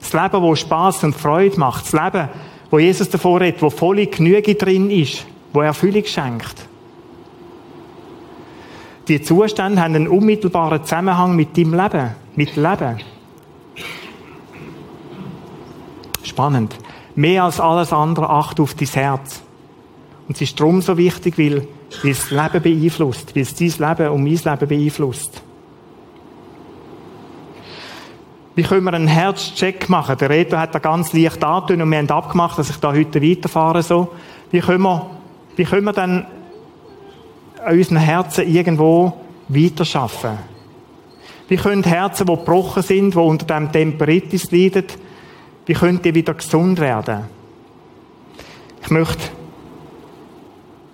Das 0.00 0.12
Leben, 0.12 0.42
wo 0.42 0.54
Spaß 0.54 1.02
und 1.02 1.16
Freude 1.16 1.58
macht. 1.58 1.84
Das 1.84 1.92
Leben, 1.92 2.28
wo 2.70 2.78
Jesus 2.78 3.10
davor 3.10 3.40
redet, 3.40 3.60
wo 3.60 3.70
volle 3.70 4.06
Genüge 4.06 4.54
drin 4.54 4.88
ist 4.90 5.26
wo 5.56 5.62
Erfüllung 5.62 6.04
schenkt. 6.04 6.68
Die 9.08 9.22
Zustände 9.22 9.80
haben 9.80 9.94
einen 9.94 10.08
unmittelbaren 10.08 10.82
Zusammenhang 10.82 11.36
mit 11.36 11.56
deinem 11.56 11.74
Leben, 11.74 12.10
mit 12.34 12.56
Leben. 12.56 12.98
Spannend. 16.24 16.76
Mehr 17.14 17.44
als 17.44 17.60
alles 17.60 17.92
andere 17.92 18.28
acht 18.28 18.58
auf 18.58 18.74
dein 18.74 18.88
Herz. 18.88 19.42
Und 20.26 20.34
es 20.34 20.42
ist 20.42 20.58
darum 20.58 20.82
so 20.82 20.98
wichtig, 20.98 21.38
weil, 21.38 21.68
weil 22.02 22.10
es 22.10 22.28
das 22.28 22.30
Leben 22.30 22.62
beeinflusst, 22.62 23.34
weil 23.36 23.42
es 23.42 23.54
dein 23.54 23.88
Leben 23.88 24.10
und 24.10 24.24
mein 24.24 24.34
Leben 24.34 24.68
beeinflusst. 24.68 25.42
Wie 28.56 28.62
können 28.62 28.84
wir 28.84 28.94
einen 28.94 29.06
Herzcheck 29.06 29.88
machen? 29.88 30.16
Der 30.18 30.30
Reto 30.30 30.56
hat 30.56 30.74
da 30.74 30.78
ganz 30.78 31.12
leicht 31.12 31.44
angetan 31.44 31.82
und 31.82 31.90
wir 31.90 31.98
haben 31.98 32.10
abgemacht, 32.10 32.58
dass 32.58 32.70
ich 32.70 32.78
da 32.78 32.92
heute 32.92 33.22
weiterfahre 33.22 33.82
so. 33.82 34.08
Wie 34.50 34.60
können 34.60 34.82
wir 34.82 35.10
wie 35.56 35.64
können 35.64 35.84
wir 35.84 35.92
dann 35.92 36.26
an 37.66 37.76
unseren 37.76 37.98
Herzen 37.98 38.46
irgendwo 38.46 39.12
weiterschaffen? 39.48 40.38
Wie 41.48 41.56
können 41.56 41.84
Herzen, 41.84 42.26
die 42.26 42.32
gebrochen 42.32 42.82
sind, 42.82 43.14
die 43.14 43.18
unter 43.18 43.46
dem 43.46 43.70
Temperitis 43.70 44.50
leiden, 44.50 44.84
wie 45.66 45.74
können 45.74 46.00
die 46.00 46.14
wieder 46.14 46.34
gesund 46.34 46.80
werden? 46.80 47.24
Ich 48.82 48.90
möchte 48.90 49.30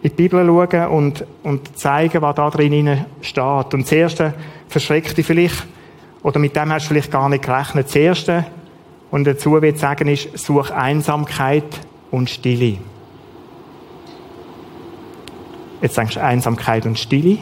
in 0.02 0.10
die 0.10 0.16
Bibel 0.16 0.44
schauen 0.44 0.88
und, 0.88 1.24
und 1.42 1.78
zeigen, 1.78 2.22
was 2.22 2.34
da 2.34 2.50
drin 2.50 3.04
steht. 3.20 3.74
Und 3.74 3.82
das 3.82 3.92
Erste 3.92 4.34
verschreckt 4.68 5.16
dich 5.16 5.26
vielleicht, 5.26 5.66
oder 6.22 6.38
mit 6.38 6.56
dem 6.56 6.72
hast 6.72 6.86
du 6.86 6.88
vielleicht 6.88 7.10
gar 7.10 7.28
nicht 7.28 7.44
gerechnet. 7.44 7.86
Das 7.86 7.96
Erste, 7.96 8.46
und 9.10 9.26
dazu 9.26 9.52
will 9.52 9.64
ich 9.64 9.78
sagen, 9.78 10.08
ist, 10.08 10.38
such 10.38 10.70
Einsamkeit 10.70 11.64
und 12.10 12.30
Stille. 12.30 12.78
Jetzt 15.82 15.98
denkst 15.98 16.14
du 16.14 16.22
Einsamkeit 16.22 16.86
und 16.86 16.96
Stille. 16.98 17.38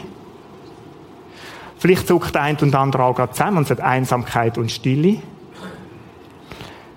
Vielleicht 1.77 2.07
zuckt 2.07 2.35
ein 2.35 2.57
und 2.57 2.75
andere 2.75 3.03
auch 3.03 3.15
gerade 3.15 3.31
zusammen 3.31 3.59
und 3.59 3.67
sagt 3.67 3.81
Einsamkeit 3.81 4.57
und 4.57 4.71
Stille. 4.71 5.19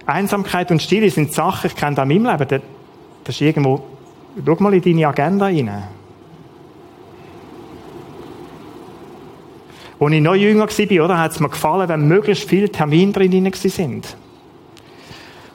Einsamkeit 0.06 0.70
und 0.70 0.82
Stille 0.82 1.10
sind 1.10 1.32
Sachen, 1.32 1.68
ich 1.68 1.76
kenne 1.76 1.96
das 1.96 2.08
in 2.08 2.22
meinem 2.22 2.38
Leben, 2.38 2.62
das 3.24 3.34
ist 3.34 3.40
irgendwo, 3.40 3.82
schau 4.44 4.56
mal 4.58 4.74
in 4.74 4.82
deine 4.82 5.08
Agenda 5.08 5.46
rein. 5.46 5.84
Als 10.00 10.12
ich 10.12 10.20
noch 10.20 10.34
jünger 10.34 10.66
war, 10.68 11.18
hat 11.18 11.32
es 11.32 11.40
mir 11.40 11.48
gefallen, 11.48 11.88
wenn 11.88 12.08
möglichst 12.08 12.48
viele 12.48 12.70
Termine 12.70 13.12
drin 13.12 13.52
sind. 13.54 14.16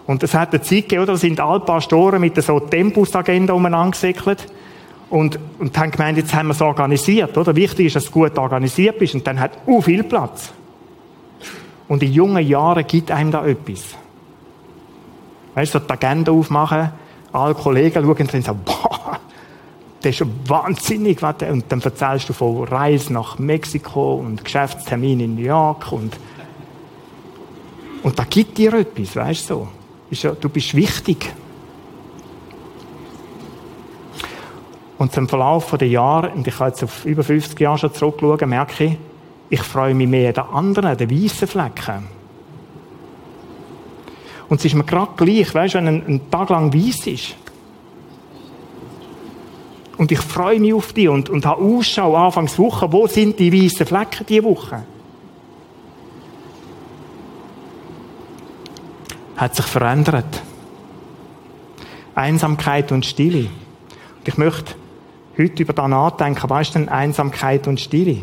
Und 0.08 0.24
es 0.24 0.34
hat 0.34 0.54
eine 0.54 0.62
Zeit 0.64 0.90
gegeben, 0.90 1.04
oder, 1.04 1.18
sind 1.18 1.40
alle 1.40 1.60
Pastoren 1.60 2.22
mit 2.22 2.42
so 2.42 2.60
Tempus-Agenda 2.60 3.54
umeinander 3.54 3.92
gesäckelt. 3.92 4.48
Und, 5.10 5.40
und 5.58 5.76
haben 5.78 5.92
gemeint, 5.92 6.18
jetzt 6.18 6.34
haben 6.34 6.48
wir 6.48 6.54
es 6.54 6.62
organisiert, 6.62 7.36
oder? 7.38 7.56
Wichtig 7.56 7.88
ist, 7.88 7.96
dass 7.96 8.06
du 8.06 8.12
gut 8.12 8.38
organisiert 8.38 9.00
bist 9.00 9.16
und 9.16 9.26
dann 9.26 9.40
hat 9.40 9.58
u 9.66 9.82
viel 9.82 10.04
Platz. 10.04 10.52
Und 11.88 12.04
in 12.04 12.14
jungen 12.14 12.46
Jahren 12.46 12.86
gibt 12.86 13.10
einem 13.10 13.32
da 13.32 13.46
etwas. 13.46 13.96
Weißt 15.56 15.74
du, 15.74 15.80
so 15.80 15.86
die 15.86 15.92
Agenda 15.92 16.32
aufmachen, 16.32 16.92
alle 17.34 17.56
Kollegen 17.56 18.04
schauen 18.04 18.28
drin 18.28 18.30
und 18.34 18.46
sagen, 18.46 18.62
boah, 18.64 19.20
das 20.02 20.22
ist 20.22 20.28
wahnsinnig, 20.48 21.22
und 21.22 21.66
dann 21.68 21.82
erzählst 21.82 22.30
du 22.30 22.34
von 22.34 22.64
Reisen 22.66 23.14
nach 23.14 23.40
Mexiko 23.40 24.16
und 24.16 24.46
Geschäftstermin 24.46 25.20
in 25.20 25.36
New 25.36 25.42
York 25.42 25.92
und, 25.92 26.16
und 28.04 28.18
da 28.18 28.24
gibt 28.24 28.58
dir 28.58 28.74
etwas, 28.76 29.16
weißt 29.16 29.50
du 29.50 29.68
so. 30.12 30.36
Du 30.40 30.50
bist 30.50 30.74
wichtig. 30.76 31.32
Und 35.00 35.14
zum 35.14 35.30
Verlauf 35.30 35.72
der 35.78 35.88
Jahre, 35.88 36.30
und 36.32 36.46
ich 36.46 36.60
habe 36.60 36.70
jetzt 36.70 36.84
auf 36.84 37.06
über 37.06 37.24
50 37.24 37.58
Jahre 37.58 37.78
schon 37.78 37.94
zurückgeschaut, 37.94 38.46
merke 38.46 38.84
ich, 38.84 38.98
ich 39.50 39.62
freue 39.62 39.96
mich 39.96 40.10
mehr 40.10 40.34
den 40.34 40.44
anderen, 40.44 40.96
den 40.98 41.10
weißen 41.10 41.48
Flecken. 41.48 42.08
Und 44.50 44.60
es 44.60 44.66
ist 44.66 44.76
mir 44.76 44.84
gerade 44.84 45.14
gleich, 45.16 45.56
weißt 45.56 45.76
wenn 45.76 45.88
ein, 45.88 46.06
ein 46.06 46.30
Tag 46.30 46.50
lang 46.50 46.74
weiß 46.74 47.08
ist. 47.08 47.36
Und 49.98 50.12
ich 50.12 50.20
freue 50.20 50.60
mich 50.60 50.74
auf 50.74 50.92
die 50.92 51.08
und, 51.08 51.30
und 51.30 51.46
habe 51.46 51.62
Ausschau 51.62 52.16
Anfangs 52.16 52.60
Woche, 52.60 52.92
wo 52.92 53.08
sind 53.08 53.40
die 53.40 53.54
weißen 53.54 53.86
Flecken 53.86 54.26
diese 54.28 54.44
Woche? 54.44 54.84
Hat 59.38 59.56
sich 59.56 59.66
verändert. 59.66 60.42
Einsamkeit 62.16 62.92
und 62.92 63.06
Stille. 63.06 63.48
Und 64.20 64.28
ich 64.28 64.38
möchte 64.38 64.76
heute 65.40 65.64
über 65.64 65.74
das 65.74 65.88
nachdenken, 65.88 66.50
was 66.50 66.68
ist 66.68 66.76
denn 66.76 66.90
Einsamkeit 66.90 67.68
und 67.68 67.80
Stille? 67.80 68.18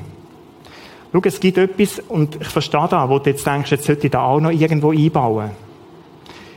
Schau, 1.12 1.20
es 1.24 1.40
gibt 1.40 1.56
etwas, 1.56 2.00
und 2.08 2.36
ich 2.40 2.48
verstehe 2.48 2.86
da, 2.90 3.08
wo 3.08 3.18
du 3.18 3.30
jetzt 3.30 3.46
denkst, 3.46 3.70
jetzt 3.70 3.84
sollte 3.86 4.06
ich 4.06 4.10
da 4.10 4.22
auch 4.22 4.40
noch 4.40 4.50
irgendwo 4.50 4.90
einbauen. 4.90 5.50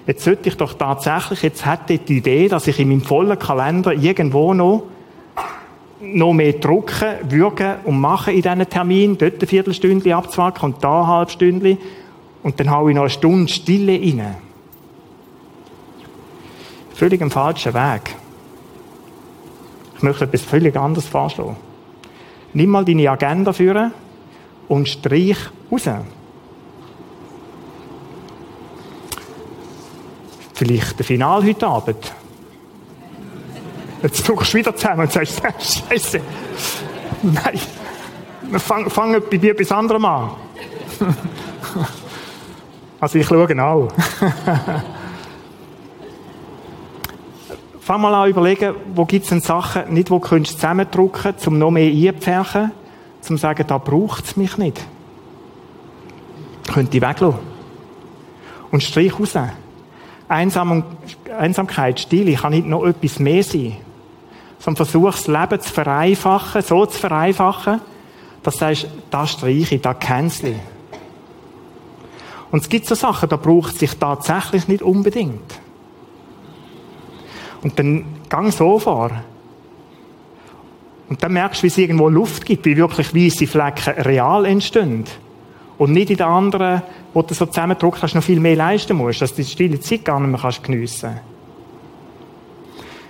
Jetzt 0.05 0.23
sollte 0.23 0.49
ich 0.49 0.57
doch 0.57 0.73
tatsächlich, 0.73 1.43
jetzt 1.43 1.65
hätte 1.65 1.93
ich 1.93 2.03
die 2.03 2.17
Idee, 2.17 2.47
dass 2.47 2.67
ich 2.67 2.79
in 2.79 2.89
meinem 2.89 3.01
vollen 3.01 3.39
Kalender 3.39 3.93
irgendwo 3.93 4.53
noch, 4.53 4.83
noch 6.01 6.33
mehr 6.33 6.53
drucken, 6.53 7.15
würgen 7.29 7.75
und 7.85 7.99
machen 7.99 8.33
in 8.33 8.41
diesen 8.41 8.69
Termin, 8.69 9.17
dort 9.17 9.41
ein 9.41 9.47
Viertelstündchen 9.47 10.13
abzwacken 10.13 10.73
und 10.73 10.83
da 10.83 11.01
ein 11.01 11.07
halbes 11.07 11.33
Stündchen, 11.33 11.77
und 12.41 12.59
dann 12.59 12.71
haue 12.71 12.91
ich 12.91 12.95
noch 12.95 13.03
eine 13.03 13.09
Stunde 13.09 13.51
Stille 13.51 13.93
rein. 13.93 14.35
Völlig 16.93 17.21
im 17.21 17.31
falschen 17.31 17.73
Weg. 17.73 18.15
Ich 19.99 20.03
möchte 20.03 20.23
etwas 20.23 20.43
völlig 20.43 20.77
anderes 20.77 21.09
vorschlagen. 21.09 21.57
Nimm 22.53 22.69
mal 22.69 22.85
deine 22.85 23.11
Agenda 23.11 23.51
führen 23.51 23.91
und 24.69 24.87
streich 24.87 25.35
raus. 25.69 25.89
Vielleicht 30.53 30.99
der 30.99 31.05
Final 31.05 31.43
heute 31.43 31.67
Abend. 31.67 32.13
Jetzt 34.01 34.25
zuckst 34.25 34.53
du 34.53 34.59
wieder 34.59 34.73
zusammen 34.73 35.01
und 35.01 35.11
sagst, 35.11 35.41
Scheiße. 35.89 36.21
Nein. 37.21 37.59
Fang, 38.57 38.89
fang 38.89 39.21
bei 39.29 39.35
etwas 39.35 39.71
anderem 39.73 40.05
an. 40.05 40.29
also 43.01 43.19
ich 43.19 43.27
schaue 43.27 43.63
auch. 43.65 43.89
Fang 47.89 48.01
mal 48.01 48.13
an 48.13 48.29
überlegen, 48.29 48.75
wo 48.93 49.03
gibt 49.03 49.23
es 49.23 49.29
denn 49.29 49.41
Sachen, 49.41 49.91
nicht 49.91 50.11
wo 50.11 50.19
du 50.19 50.43
zusammendrücken 50.43 51.23
könntest, 51.23 51.47
um 51.47 51.57
noch 51.57 51.71
mehr 51.71 51.91
einzupferchen, 51.91 52.65
um 52.65 53.23
zu 53.23 53.37
sagen, 53.37 53.65
da 53.65 53.79
braucht 53.79 54.25
es 54.25 54.37
mich 54.37 54.59
nicht. 54.59 54.79
Könnte 56.71 56.97
ich 56.97 57.01
weglassen. 57.01 57.39
Und 58.69 58.83
strich 58.83 59.19
raus. 59.19 59.33
Einsam 60.27 60.83
Einsamkeit, 61.35 61.99
Stille 61.99 62.35
kann 62.35 62.51
nicht 62.51 62.67
noch 62.67 62.85
etwas 62.85 63.17
mehr 63.17 63.41
sein. 63.41 63.77
Sondern 64.59 64.85
versuch 64.85 65.09
das 65.09 65.25
Leben 65.25 65.59
zu 65.59 65.73
vereinfachen, 65.73 66.61
so 66.61 66.85
zu 66.85 66.99
vereinfachen, 66.99 67.81
dass 68.43 68.53
du 68.53 68.59
sagst, 68.59 68.87
da 69.09 69.25
streiche 69.25 69.73
ich, 69.73 69.81
da 69.81 69.95
cancel. 69.95 70.59
Und 72.51 72.61
es 72.61 72.69
gibt 72.69 72.85
so 72.85 72.93
Sachen, 72.93 73.29
da 73.29 73.35
braucht 73.35 73.73
es 73.73 73.79
sich 73.79 73.97
tatsächlich 73.97 74.67
nicht 74.67 74.83
unbedingt. 74.83 75.59
Und 77.61 77.77
dann 77.77 78.05
gang 78.29 78.51
so 78.53 78.79
vor. 78.79 79.11
Und 81.09 81.23
dann 81.23 81.33
merkst 81.33 81.61
du, 81.61 81.63
wie 81.63 81.67
es 81.67 81.77
irgendwo 81.77 82.07
Luft 82.07 82.45
gibt, 82.45 82.65
wie 82.65 82.77
wirklich 82.77 83.13
weiße 83.15 83.47
Flecken 83.47 84.01
real 84.03 84.45
entstehen. 84.45 85.05
Und 85.77 85.93
nicht 85.93 86.11
in 86.11 86.17
den 86.17 86.27
anderen, 86.27 86.81
wo 87.13 87.21
du 87.21 87.33
so 87.33 87.45
zusammendruckst, 87.45 88.03
hast, 88.03 88.13
noch 88.13 88.23
viel 88.23 88.39
mehr 88.39 88.55
leisten 88.55 88.95
musst, 88.95 89.21
dass 89.21 89.31
du 89.33 89.41
die 89.41 89.49
stille 89.49 89.79
Zeit 89.79 90.05
gar 90.05 90.19
nicht 90.19 90.29
mehr 90.29 90.39
kannst 90.39 90.63
geniessen 90.63 91.19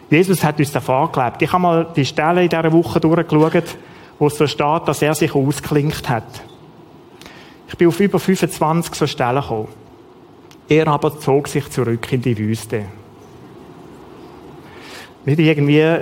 Jesus 0.10 0.44
hat 0.44 0.58
uns 0.58 0.72
davor 0.72 1.12
gelebt. 1.12 1.42
Ich 1.42 1.52
habe 1.52 1.62
mal 1.62 1.88
die 1.96 2.06
Stelle 2.06 2.44
in 2.44 2.50
dieser 2.50 2.72
Woche 2.72 3.00
durchgeschaut, 3.00 3.78
wo 4.18 4.28
es 4.28 4.38
so 4.38 4.48
steht, 4.48 4.88
dass 4.88 5.02
er 5.02 5.14
sich 5.14 5.36
ausklingt 5.36 6.10
hat. 6.10 6.42
Ich 7.68 7.78
bin 7.78 7.88
auf 7.88 8.00
über 8.00 8.20
25 8.20 8.96
so 8.96 9.06
Stellen 9.06 9.42
gekommen. 9.42 9.68
Er 10.68 10.88
aber 10.88 11.20
zog 11.20 11.48
sich 11.48 11.70
zurück 11.70 12.12
in 12.12 12.22
die 12.22 12.38
Wüste. 12.38 12.86
Nicht 15.26 15.40
irgendwie 15.40 15.80
äh, 15.80 16.02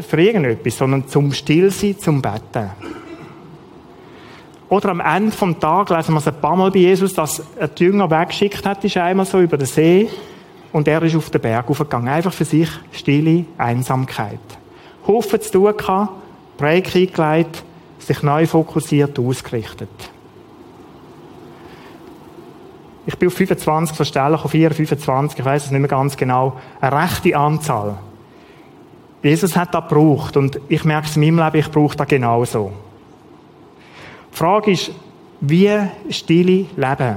für 0.00 0.20
irgendetwas, 0.20 0.78
sondern 0.78 1.06
zum 1.08 1.32
Stillsein, 1.32 1.98
zum 1.98 2.22
Betten. 2.22 2.70
Oder 4.68 4.88
am 4.88 5.00
Ende 5.00 5.30
vom 5.30 5.60
Tag 5.60 5.90
lesen 5.90 6.14
wir 6.14 6.18
es 6.18 6.26
ein 6.26 6.40
paar 6.40 6.56
Mal 6.56 6.70
bei 6.70 6.80
Jesus, 6.80 7.14
dass 7.14 7.42
er 7.56 7.68
die 7.68 7.84
Jünger 7.84 8.10
weggeschickt 8.10 8.66
hat, 8.66 8.82
ist 8.84 8.96
einmal 8.96 9.26
so 9.26 9.40
über 9.40 9.56
den 9.56 9.66
See 9.66 10.08
und 10.72 10.88
er 10.88 11.02
ist 11.02 11.14
auf 11.14 11.30
den 11.30 11.40
Berg 11.40 11.70
aufgegangen. 11.70 12.08
Einfach 12.08 12.32
für 12.32 12.44
sich 12.44 12.68
stille 12.90 13.44
Einsamkeit. 13.58 14.40
Haufen 15.06 15.40
zu 15.40 15.52
tun 15.52 15.76
gehabt, 15.76 16.12
Break 16.56 16.96
eingelegt, 16.96 17.62
sich 17.98 18.22
neu 18.22 18.46
fokussiert, 18.46 19.18
ausgerichtet. 19.18 19.88
Ich 23.06 23.18
bin 23.18 23.28
auf 23.28 23.34
25 23.34 23.96
so 23.96 24.04
Stellen, 24.04 24.34
auf 24.34 24.50
4, 24.50 24.70
25, 24.70 25.38
ich 25.38 25.44
weiß 25.44 25.66
es 25.66 25.70
nicht 25.70 25.80
mehr 25.80 25.88
ganz 25.88 26.16
genau, 26.16 26.58
eine 26.80 27.02
rechte 27.02 27.36
Anzahl. 27.36 27.96
Jesus 29.24 29.56
hat 29.56 29.72
das 29.72 29.88
gebraucht 29.88 30.36
und 30.36 30.60
ich 30.68 30.84
merke 30.84 31.08
es 31.08 31.16
in 31.16 31.22
meinem 31.22 31.42
Leben, 31.46 31.64
ich 31.64 31.70
brauche 31.70 31.96
das 31.96 32.06
genauso. 32.06 32.70
Die 34.30 34.36
Frage 34.36 34.72
ist, 34.72 34.90
wie 35.40 35.80
stille 36.10 36.66
leben? 36.76 37.16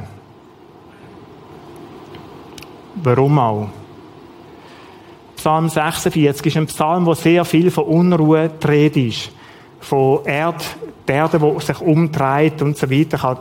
Warum 2.95 3.37
auch? 3.37 3.67
Psalm 5.35 5.67
46 5.67 6.45
ist 6.45 6.57
ein 6.57 6.65
Psalm, 6.67 7.05
wo 7.05 7.13
sehr 7.13 7.43
viel 7.43 7.69
von 7.69 7.83
Unruhe 7.83 8.51
dreht 8.57 8.95
ist. 8.95 9.31
Von 9.81 10.25
Erd, 10.25 10.63
der 11.09 11.15
Erde, 11.15 11.39
die 11.39 11.65
sich 11.65 11.81
umdreht 11.81 12.61
und 12.61 12.77
so 12.77 12.89
weiter. 12.89 13.37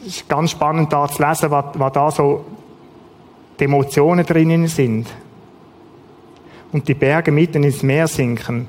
Es 0.00 0.16
ist 0.16 0.28
ganz 0.28 0.50
spannend 0.50 0.92
da 0.92 1.06
zu 1.06 1.22
lesen, 1.22 1.48
was, 1.52 1.66
was 1.74 1.92
da 1.92 2.10
so 2.10 2.44
die 3.58 3.64
Emotionen 3.64 4.26
drinnen 4.26 4.66
sind 4.66 5.06
und 6.72 6.88
die 6.88 6.94
Berge 6.94 7.30
mitten 7.30 7.62
ins 7.62 7.82
Meer 7.82 8.08
sinken, 8.08 8.66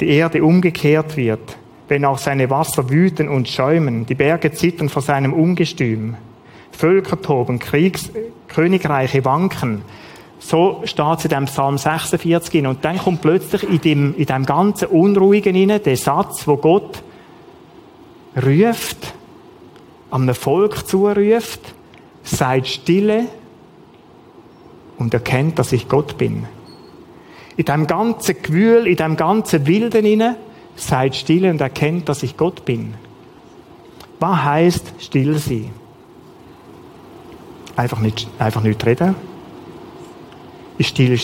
die 0.00 0.08
Erde 0.08 0.42
umgekehrt 0.42 1.16
wird, 1.16 1.56
wenn 1.88 2.04
auch 2.04 2.18
seine 2.18 2.48
Wasser 2.48 2.88
wüten 2.88 3.28
und 3.28 3.48
schäumen, 3.48 4.06
die 4.06 4.14
Berge 4.14 4.52
zittern 4.52 4.88
vor 4.88 5.02
seinem 5.02 5.32
Ungestüm, 5.32 6.16
Völker 6.70 7.20
toben, 7.20 7.58
Kriegs 7.58 8.10
Königreiche 8.48 9.24
wanken. 9.24 9.82
So 10.38 10.82
steht 10.84 11.18
es 11.18 11.24
in 11.24 11.30
dem 11.30 11.44
Psalm 11.44 11.78
46 11.78 12.52
hin. 12.52 12.66
Und 12.66 12.84
dann 12.84 12.98
kommt 12.98 13.20
plötzlich 13.20 13.62
in 13.62 13.80
dem, 13.80 14.14
in 14.16 14.26
dem 14.26 14.44
ganzen 14.44 14.88
Unruhigen 14.88 15.54
hinein 15.54 15.82
der 15.82 15.96
Satz, 15.96 16.46
wo 16.48 16.56
Gott 16.56 17.02
ruft, 18.36 19.14
einem 20.10 20.34
Volk 20.34 20.86
zuruft, 20.86 21.74
seid 22.24 22.66
stille 22.66 23.26
und 24.98 25.14
erkennt, 25.14 25.58
dass 25.58 25.72
ich 25.72 25.88
Gott 25.88 26.18
bin 26.18 26.46
in 27.56 27.64
dem 27.64 27.86
ganzen 27.86 28.42
Gewühl, 28.42 28.86
in 28.86 28.96
dem 28.96 29.16
ganzen 29.16 29.66
Wilden 29.66 30.04
inne, 30.04 30.36
seid 30.76 31.14
still 31.14 31.48
und 31.50 31.60
erkennt, 31.60 32.08
dass 32.08 32.22
ich 32.22 32.36
Gott 32.36 32.64
bin. 32.64 32.94
Was 34.20 34.44
heißt 34.44 34.94
still 35.00 35.36
sein? 35.38 35.70
Einfach 37.76 37.98
nicht, 37.98 38.28
einfach 38.38 38.62
nicht 38.62 38.84
reden. 38.86 39.14
Ist 40.78 40.90
still, 40.90 41.18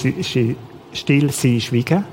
still 0.93 1.31
sein 1.31 1.61
schweigen? 1.61 2.05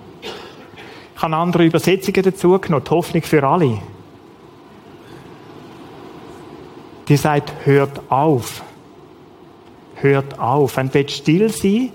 Ich 1.16 1.22
habe 1.22 1.36
andere 1.36 1.66
Übersetzungen 1.66 2.24
dazu 2.24 2.60
genommen, 2.60 2.84
die 2.86 2.92
Hoffnung 2.92 3.24
für 3.24 3.44
alle. 3.44 3.82
Die 7.08 7.18
sagt, 7.18 7.54
hört 7.66 8.02
auf. 8.10 8.64
Hört 9.96 10.40
auf. 10.40 10.78
Wenn 10.78 10.90
du 10.90 11.08
still 11.08 11.50
sein 11.50 11.92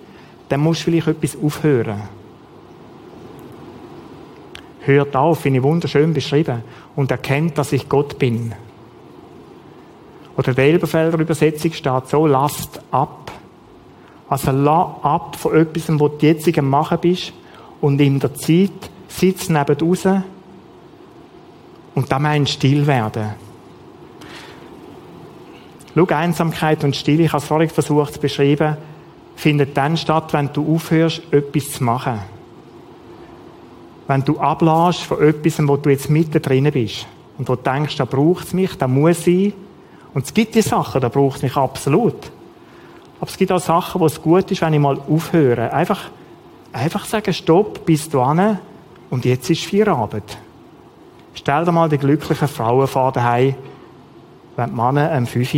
dann 0.51 0.61
musst 0.61 0.81
du 0.81 0.85
vielleicht 0.87 1.07
etwas 1.07 1.37
aufhören. 1.41 2.03
Hört 4.81 5.15
auf, 5.15 5.41
finde 5.41 5.61
ich 5.61 5.63
wunderschön 5.63 6.13
beschrieben, 6.13 6.63
und 6.97 7.11
erkennt, 7.11 7.57
dass 7.57 7.73
ich 7.73 7.89
Gott 7.89 8.19
bin. 8.19 8.53
Oder 10.37 10.53
der 10.53 10.65
Elberfelder 10.65 11.19
Übersetzung 11.19 11.73
steht 11.73 12.09
so, 12.09 12.27
lasst 12.27 12.81
ab. 12.91 13.31
Also 14.29 14.51
lass 14.51 14.89
ab 15.03 15.37
von 15.37 15.55
etwas, 15.55 15.89
wo 16.01 16.09
du 16.09 16.27
jetzt 16.27 16.59
am 16.59 16.69
Machen 16.69 16.99
bist, 17.01 17.33
und 17.81 18.01
in 18.01 18.19
der 18.19 18.35
Zeit 18.35 18.91
sitz 19.07 19.49
neben 19.49 19.79
raus, 19.79 20.09
und 21.95 22.11
da 22.11 22.19
meint 22.19 22.51
still 22.51 22.87
werden. 22.89 23.31
Schau, 25.95 26.07
Einsamkeit 26.07 26.83
und 26.83 26.97
Stille, 26.97 27.25
ich 27.25 27.33
habe 27.33 27.43
es 27.43 27.49
vorhin 27.49 27.69
versucht 27.69 28.15
zu 28.15 28.21
beschreiben, 28.21 28.77
findet 29.40 29.76
dann 29.76 29.96
statt, 29.96 30.33
wenn 30.33 30.53
du 30.53 30.74
aufhörst, 30.74 31.22
etwas 31.33 31.72
zu 31.72 31.85
machen. 31.85 32.20
Wenn 34.07 34.22
du 34.22 34.38
ablässt 34.38 35.03
von 35.03 35.22
etwas, 35.22 35.66
wo 35.66 35.76
du 35.76 35.88
jetzt 35.88 36.11
mitten 36.11 36.42
drin 36.42 36.70
bist 36.70 37.07
und 37.38 37.48
wo 37.48 37.55
du 37.55 37.62
denkst, 37.62 37.96
da 37.96 38.05
braucht 38.05 38.46
es 38.46 38.53
mich, 38.53 38.76
da 38.76 38.87
muss 38.87 39.26
ich. 39.26 39.55
Und 40.12 40.26
es 40.26 40.35
gibt 40.35 40.55
die 40.55 40.62
Sachen, 40.62 41.00
da 41.00 41.09
braucht 41.09 41.37
es 41.37 41.42
mich 41.42 41.57
absolut. 41.57 42.31
Aber 43.20 43.31
es 43.31 43.37
gibt 43.37 43.50
auch 43.53 43.61
Sachen, 43.61 44.00
wo 44.00 44.07
es 44.07 44.20
gut 44.20 44.50
ist, 44.50 44.61
wenn 44.61 44.74
ich 44.74 44.81
mal 44.81 44.98
aufhöre. 45.09 45.72
Einfach, 45.72 46.11
einfach 46.72 47.05
sagen, 47.07 47.33
stopp, 47.33 47.87
bis 47.87 48.09
du 48.11 48.20
an 48.20 48.59
und 49.09 49.24
jetzt 49.24 49.48
ist 49.48 49.64
Feierabend. 49.64 50.37
Stell 51.33 51.64
dir 51.64 51.72
mal 51.72 51.88
die 51.88 51.98
glücklichen 51.98 52.48
Frauen 52.48 52.87
vor 52.87 53.14
wenn 53.14 53.55
die 54.57 54.74
Männer 54.74 55.12
am 55.12 55.26
5 55.26 55.55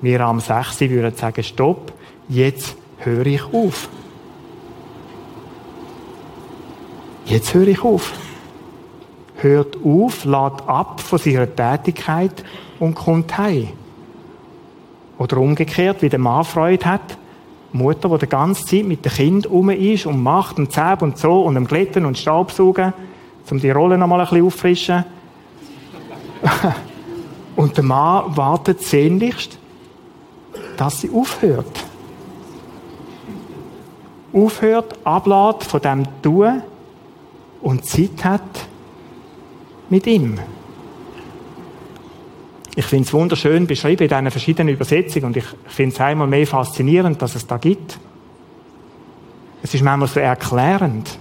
mir 0.00 0.20
am 0.22 0.40
6 0.40 0.80
würden 0.80 1.14
sagen, 1.14 1.42
stopp, 1.42 1.92
jetzt 2.32 2.76
höre 2.98 3.26
ich 3.26 3.42
auf. 3.44 3.88
Jetzt 7.26 7.54
höre 7.54 7.68
ich 7.68 7.82
auf. 7.82 8.12
Hört 9.36 9.76
auf, 9.84 10.24
lädt 10.24 10.68
ab 10.68 11.00
von 11.00 11.18
seiner 11.18 11.54
Tätigkeit 11.54 12.44
und 12.78 12.94
kommt 12.94 13.36
heim. 13.38 13.68
Oder 15.18 15.36
umgekehrt, 15.38 16.02
wie 16.02 16.08
der 16.08 16.18
Mann 16.18 16.44
Freude 16.44 16.84
hat, 16.86 17.18
Mutter, 17.72 18.08
die 18.10 18.18
die 18.18 18.28
ganze 18.28 18.64
Zeit 18.64 18.84
mit 18.84 19.04
dem 19.04 19.12
Kind 19.12 19.46
um 19.46 19.70
ist 19.70 20.06
und 20.06 20.22
macht 20.22 20.58
und 20.58 20.72
zählt 20.72 21.02
und 21.02 21.18
so 21.18 21.42
und 21.42 21.56
am 21.56 21.66
Glätten 21.66 22.04
und 22.04 22.18
Staubsaugen, 22.18 22.92
um 23.50 23.60
die 23.60 23.70
Rolle 23.70 23.98
noch 23.98 24.06
mal 24.06 24.20
ein 24.20 24.26
bisschen 24.26 24.46
auffrischen. 24.46 25.04
und 27.56 27.76
der 27.76 27.84
Mann 27.84 28.36
wartet 28.36 28.80
sehnlichst, 28.82 29.58
dass 30.76 31.00
sie 31.00 31.10
aufhört 31.10 31.91
aufhört, 34.32 34.98
ablädt 35.04 35.64
von 35.64 35.80
dem 35.80 36.04
Tun 36.22 36.62
und 37.60 37.84
Zeit 37.84 38.24
hat 38.24 38.66
mit 39.90 40.06
ihm. 40.06 40.38
Ich 42.74 42.86
finde 42.86 43.06
es 43.06 43.12
wunderschön 43.12 43.66
beschrieben 43.66 44.04
in 44.04 44.08
diesen 44.08 44.30
verschiedenen 44.30 44.74
Übersetzungen 44.74 45.26
und 45.26 45.36
ich 45.36 45.44
finde 45.66 45.94
es 45.94 46.00
einmal 46.00 46.26
mehr 46.26 46.46
faszinierend, 46.46 47.20
dass 47.20 47.34
es 47.34 47.46
da 47.46 47.58
gibt. 47.58 47.98
Es 49.62 49.74
ist 49.74 49.82
manchmal 49.82 50.08
so 50.08 50.20
erklärend. 50.20 51.18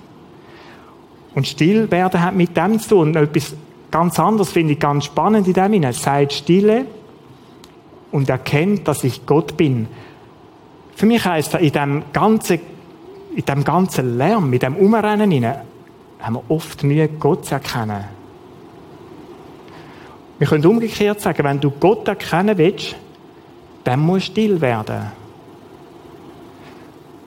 Und 1.36 1.47
still 1.47 1.89
werden 1.91 2.21
hat 2.21 2.36
mit 2.36 2.56
dem 2.56 2.80
zu 2.80 2.89
tun 2.89 3.10
und 3.10 3.15
etwas 3.17 3.54
ganz 3.89 4.17
anders 4.19 4.52
finde 4.52 4.74
ich 4.74 4.80
ganz 4.80 5.06
spannend 5.06 5.47
in 5.47 5.54
dem 5.54 5.74
hinein. 5.74 5.93
Seid 5.93 6.32
stille 6.34 6.86
und 8.12 8.30
erkennt, 8.30 8.88
dass 8.88 9.04
ich 9.04 9.26
Gott 9.26 9.58
bin. 9.58 9.88
Für 10.95 11.06
mich 11.06 11.26
heisst 11.26 11.54
das, 11.54 11.62
in 11.62 11.71
dem 11.71 12.04
ganzen, 12.13 12.60
in 13.36 13.46
dem 13.46 13.63
ganzen 13.63 14.17
Lärm, 14.17 14.52
in 14.52 14.60
dem 14.60 14.76
Umrennen 14.76 15.32
hinein, 15.32 15.62
haben 16.20 16.36
wir 16.36 16.44
oft 16.50 16.84
Mühe, 16.84 17.08
Gott 17.08 17.46
zu 17.46 17.56
erkennen. 17.56 18.04
Wir 20.38 20.48
können 20.48 20.65
umgekehrt 20.65 21.22
sagen, 21.22 21.44
wenn 21.44 21.60
du 21.60 21.72
Gott 21.72 22.08
erkennen 22.08 22.58
willst, 22.58 22.96
dann 23.84 24.00
musst 24.00 24.30
du 24.30 24.32
still 24.32 24.62
werden. 24.62 25.12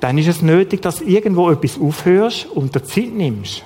Dann 0.00 0.18
ist 0.18 0.28
es 0.28 0.42
nötig, 0.42 0.82
dass 0.82 0.98
du 0.98 1.04
irgendwo 1.04 1.50
etwas 1.50 1.80
aufhörst 1.80 2.46
und 2.46 2.74
dir 2.74 2.84
Zeit 2.84 3.12
nimmst. 3.12 3.62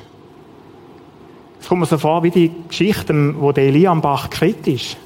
Es 1.61 1.68
kommt 1.68 1.81
mir 1.81 1.87
so 1.87 1.98
vor 1.98 2.22
wie 2.22 2.31
die 2.31 2.53
Geschichte, 2.68 3.35
wo 3.40 3.53
der 3.53 3.64
Elia 3.64 3.90
am 3.90 4.01
Bach 4.01 4.31
kritisch. 4.31 4.96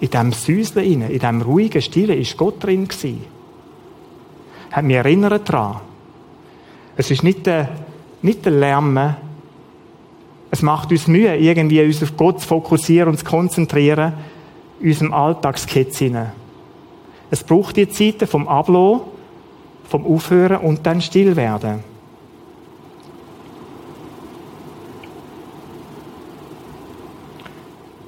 In 0.00 0.10
diesem 0.10 0.32
Säuseln, 0.32 1.02
in 1.02 1.10
diesem 1.10 1.42
ruhigen, 1.42 1.82
stillen, 1.82 2.18
ist 2.18 2.36
Gott 2.36 2.64
drin 2.64 2.88
gewesen. 2.88 3.24
Hat 4.72 4.84
mich 4.84 4.96
erinnert 4.96 5.48
daran. 5.48 5.80
Es 6.96 7.10
ist 7.10 7.22
nicht 7.22 7.46
der, 7.46 7.68
nicht 8.22 8.44
der 8.44 8.52
Lärm. 8.52 9.16
Es 10.50 10.62
macht 10.62 10.90
uns 10.90 11.06
Mühe, 11.06 11.36
irgendwie 11.36 11.84
uns 11.84 12.02
auf 12.02 12.16
Gott 12.16 12.40
zu 12.40 12.48
fokussieren 12.48 13.10
und 13.10 13.18
zu 13.18 13.24
konzentrieren, 13.24 14.14
in 14.80 14.88
unserem 14.88 15.12
Alltagskitz 15.12 16.02
Es 17.30 17.44
braucht 17.44 17.76
die 17.76 17.88
Zeiten 17.88 18.26
vom 18.26 18.48
Ablo, 18.48 19.02
vom 19.88 20.06
Aufhören 20.06 20.58
und 20.58 20.86
dann 20.86 21.00
still 21.02 21.36
werden. 21.36 21.84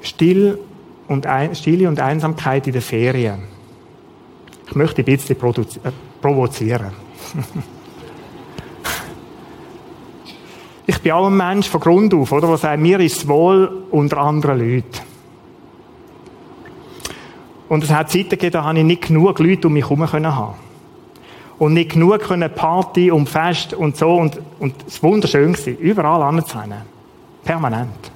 Still 0.01 0.59
und 1.09 1.27
Stille 1.53 1.89
und 1.89 2.01
Einsamkeit 2.01 2.67
in 2.67 2.73
den 2.73 2.83
Ferien. 2.83 3.43
Ich 4.67 4.75
möchte 4.75 5.03
ein 5.03 5.05
bisschen 5.05 5.37
provozieren. 6.25 6.91
ich 10.87 10.99
bin 11.03 11.13
auch 11.13 11.27
ein 11.27 11.37
Mensch 11.37 11.69
von 11.69 11.81
Grund 11.83 12.15
auf, 12.15 12.33
oder? 12.33 12.49
Der 12.49 12.57
sagt, 12.57 12.81
mir 12.81 12.99
ist 13.01 13.29
wohl 13.29 13.85
unter 13.91 14.17
anderen 14.17 14.59
Leuten. 14.59 15.01
Und 17.69 17.85
es 17.85 17.91
hat 17.91 18.11
Zeiten 18.11 18.31
gegeben, 18.31 18.53
da 18.53 18.65
habe 18.65 18.79
ich 18.79 18.85
nicht 18.85 19.09
genug 19.09 19.39
Leute 19.39 19.67
um 19.67 19.75
mich 19.75 19.85
herum 19.85 20.09
haben. 20.11 20.55
Und 21.59 21.75
nicht 21.75 21.93
genug 21.93 22.21
können 22.21 22.51
Party 22.55 23.11
und 23.11 23.29
Fest 23.29 23.75
und 23.75 23.95
so 23.99 24.17
und, 24.17 24.41
und 24.61 24.75
es 24.87 25.03
war 25.03 25.11
wunderschön 25.11 25.55
überall 25.79 26.23
anzuhängen. 26.23 26.83
Permanent. 27.45 28.14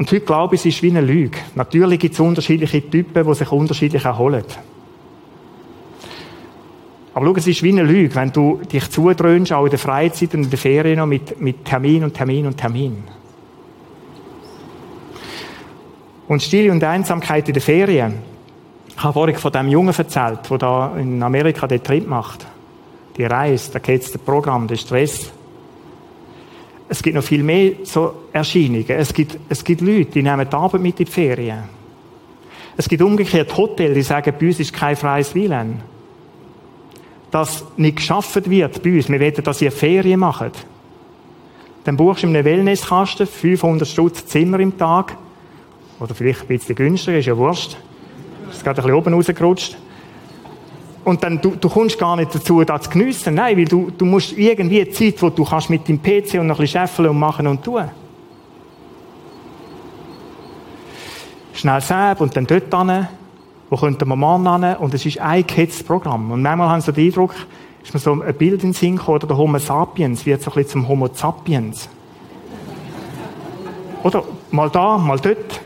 Und 0.00 0.10
heute 0.10 0.24
glaube 0.24 0.54
ich, 0.54 0.62
es 0.62 0.74
ist 0.76 0.82
wie 0.82 0.88
eine 0.88 1.02
Lüge. 1.02 1.36
Natürlich 1.56 2.00
gibt 2.00 2.14
es 2.14 2.20
unterschiedliche 2.20 2.88
Typen, 2.88 3.22
die 3.22 3.34
sich 3.34 3.52
unterschiedlich 3.52 4.02
erholen. 4.02 4.46
Aber 7.12 7.26
schau, 7.26 7.34
es 7.36 7.46
ist 7.46 7.62
wie 7.62 7.72
eine 7.72 7.82
Lüge, 7.82 8.14
wenn 8.14 8.32
du 8.32 8.62
dich 8.62 8.90
zudröhnst, 8.90 9.52
auch 9.52 9.64
in 9.64 9.70
der 9.70 9.78
Freizeit 9.78 10.32
und 10.32 10.44
in 10.44 10.48
der 10.48 10.58
Ferien 10.58 11.00
noch 11.00 11.06
mit, 11.06 11.38
mit 11.38 11.66
Termin 11.66 12.04
und 12.04 12.14
Termin 12.14 12.46
und 12.46 12.56
Termin. 12.56 13.04
Und 16.28 16.42
Stille 16.42 16.72
und 16.72 16.82
Einsamkeit 16.82 17.46
in 17.48 17.52
der 17.52 17.62
Ferien. 17.62 18.14
Ich 18.88 19.04
habe 19.04 19.12
vorhin 19.12 19.36
von 19.36 19.52
dem 19.52 19.68
Jungen 19.68 19.94
erzählt, 19.94 20.48
der 20.48 20.56
da 20.56 20.96
in 20.96 21.22
Amerika 21.22 21.66
den 21.66 21.82
Trip 21.82 22.08
macht. 22.08 22.46
Die 23.18 23.24
Reise, 23.24 23.72
da 23.72 23.78
geht 23.80 24.02
das 24.02 24.16
Programm, 24.16 24.66
der 24.66 24.76
Stress. 24.76 25.30
Es 26.92 27.00
gibt 27.04 27.14
noch 27.14 27.22
viel 27.22 27.44
mehr 27.44 27.74
so 27.84 28.14
Erscheinungen. 28.32 28.84
Es 28.88 29.14
gibt, 29.14 29.38
es 29.48 29.62
gibt 29.62 29.80
Leute, 29.80 30.06
die 30.06 30.24
nehmen 30.24 30.44
die 30.50 30.56
Arbeit 30.56 30.80
mit 30.80 30.98
in 30.98 31.06
die 31.06 31.12
Ferien. 31.12 31.62
Es 32.76 32.88
gibt 32.88 33.00
umgekehrt 33.00 33.56
Hotels, 33.56 33.94
die 33.94 34.02
sagen, 34.02 34.34
bei 34.36 34.48
uns 34.48 34.58
ist 34.58 34.72
kein 34.72 34.96
freies 34.96 35.32
WLAN. 35.32 35.82
Dass 37.30 37.64
nicht 37.76 37.98
geschafft 37.98 38.50
wird 38.50 38.82
bei 38.82 38.96
uns. 38.96 39.08
Wir 39.08 39.20
wollen, 39.20 39.44
dass 39.44 39.62
ihr 39.62 39.70
Ferien 39.70 40.18
macht. 40.18 40.66
Dann 41.84 41.96
buchst 41.96 42.24
du 42.24 42.26
in 42.26 42.34
einem 42.34 42.44
Wellnesskasten 42.44 43.28
500 43.28 43.86
Stutz 43.86 44.26
Zimmer 44.26 44.58
im 44.58 44.76
Tag. 44.76 45.16
Oder 46.00 46.12
vielleicht 46.16 46.40
ein 46.40 46.48
bisschen 46.48 46.74
günstiger, 46.74 47.18
ist 47.18 47.26
ja 47.26 47.36
wurscht. 47.36 47.76
Ist 48.50 48.64
gerade 48.64 48.80
ein 48.80 48.84
bisschen 48.84 48.98
oben 48.98 49.14
rausgerutscht. 49.14 49.78
Und 51.04 51.22
dann, 51.22 51.40
du, 51.40 51.56
du 51.56 51.68
kommst 51.68 51.98
gar 51.98 52.16
nicht 52.16 52.34
dazu, 52.34 52.62
das 52.62 52.82
zu 52.82 52.90
geniessen. 52.90 53.34
Nein, 53.34 53.56
weil 53.56 53.64
du, 53.64 53.90
du 53.96 54.04
musst 54.04 54.36
irgendwie 54.36 54.82
eine 54.82 54.90
Zeit, 54.90 55.20
wo 55.22 55.30
du 55.30 55.44
kannst 55.44 55.70
mit 55.70 55.88
dem 55.88 56.00
PC 56.00 56.34
und 56.34 56.46
noch 56.46 56.58
ein 56.58 56.62
bisschen 56.62 56.80
scheffeln 56.80 57.08
und 57.08 57.18
machen 57.18 57.46
und 57.46 57.62
tun. 57.62 57.84
Schnell 61.54 61.80
selbst 61.80 62.20
und 62.20 62.36
dann 62.36 62.46
dort 62.46 62.74
hin, 62.74 63.08
wo 63.70 63.76
könnte 63.76 64.04
man 64.04 64.18
Mann 64.18 64.62
hin, 64.62 64.76
und 64.76 64.94
es 64.94 65.06
ist 65.06 65.18
ein 65.18 65.46
gehetztes 65.46 65.82
Programm. 65.82 66.30
Und 66.30 66.42
manchmal 66.42 66.68
haben 66.68 66.80
sie 66.80 66.92
den 66.92 67.06
Eindruck, 67.06 67.34
ist 67.82 67.94
mir 67.94 68.00
so 68.00 68.20
ein 68.20 68.34
Bild 68.34 68.62
in 68.62 68.70
den 68.70 68.72
Sinn 68.72 68.96
gekommen, 68.96 69.16
oder 69.16 69.26
der 69.26 69.36
Homo 69.36 69.58
sapiens 69.58 70.26
wird 70.26 70.42
so 70.42 70.50
ein 70.50 70.54
bisschen 70.54 70.82
zum 70.82 70.88
Homo 70.88 71.08
sapiens. 71.12 71.88
oder 74.02 74.22
mal 74.50 74.68
da, 74.68 74.98
mal 74.98 75.18
dort. 75.18 75.60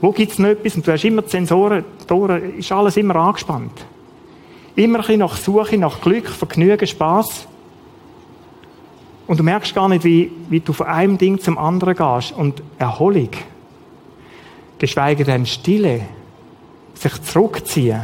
Wo 0.00 0.12
gibt 0.12 0.32
es 0.32 0.38
noch 0.38 0.48
etwas? 0.48 0.76
Und 0.76 0.86
du 0.86 0.92
hast 0.92 1.04
immer 1.04 1.22
die 1.22 1.30
Sensoren, 1.30 1.84
Ohren, 2.10 2.58
ist 2.58 2.70
alles 2.70 2.96
immer 2.96 3.16
angespannt. 3.16 3.86
Immer 4.76 4.98
ein 4.98 5.00
bisschen 5.00 5.20
nach 5.20 5.36
Suche, 5.36 5.78
nach 5.78 6.00
Glück, 6.00 6.28
Vergnügen, 6.28 6.86
Spaß. 6.86 7.48
Und 9.26 9.40
du 9.40 9.42
merkst 9.42 9.74
gar 9.74 9.88
nicht, 9.88 10.04
wie, 10.04 10.30
wie 10.48 10.60
du 10.60 10.72
von 10.72 10.86
einem 10.86 11.18
Ding 11.18 11.40
zum 11.40 11.58
anderen 11.58 11.96
gehst. 11.96 12.32
Und 12.32 12.62
Erholung, 12.78 13.30
geschweige 14.78 15.24
denn 15.24 15.46
Stille, 15.46 16.02
sich 16.94 17.22
zurückziehen, 17.22 18.02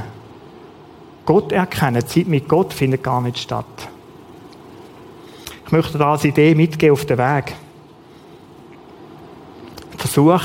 Gott 1.24 1.52
erkennen, 1.52 2.04
Zeit 2.06 2.26
mit 2.26 2.48
Gott 2.48 2.72
findet 2.72 3.02
gar 3.02 3.20
nicht 3.20 3.38
statt. 3.38 3.88
Ich 5.66 5.72
möchte 5.72 5.98
da 5.98 6.12
als 6.12 6.24
Idee 6.24 6.54
mitgehen 6.54 6.92
auf 6.92 7.04
den 7.06 7.18
Weg. 7.18 7.54
Versuch, 9.96 10.42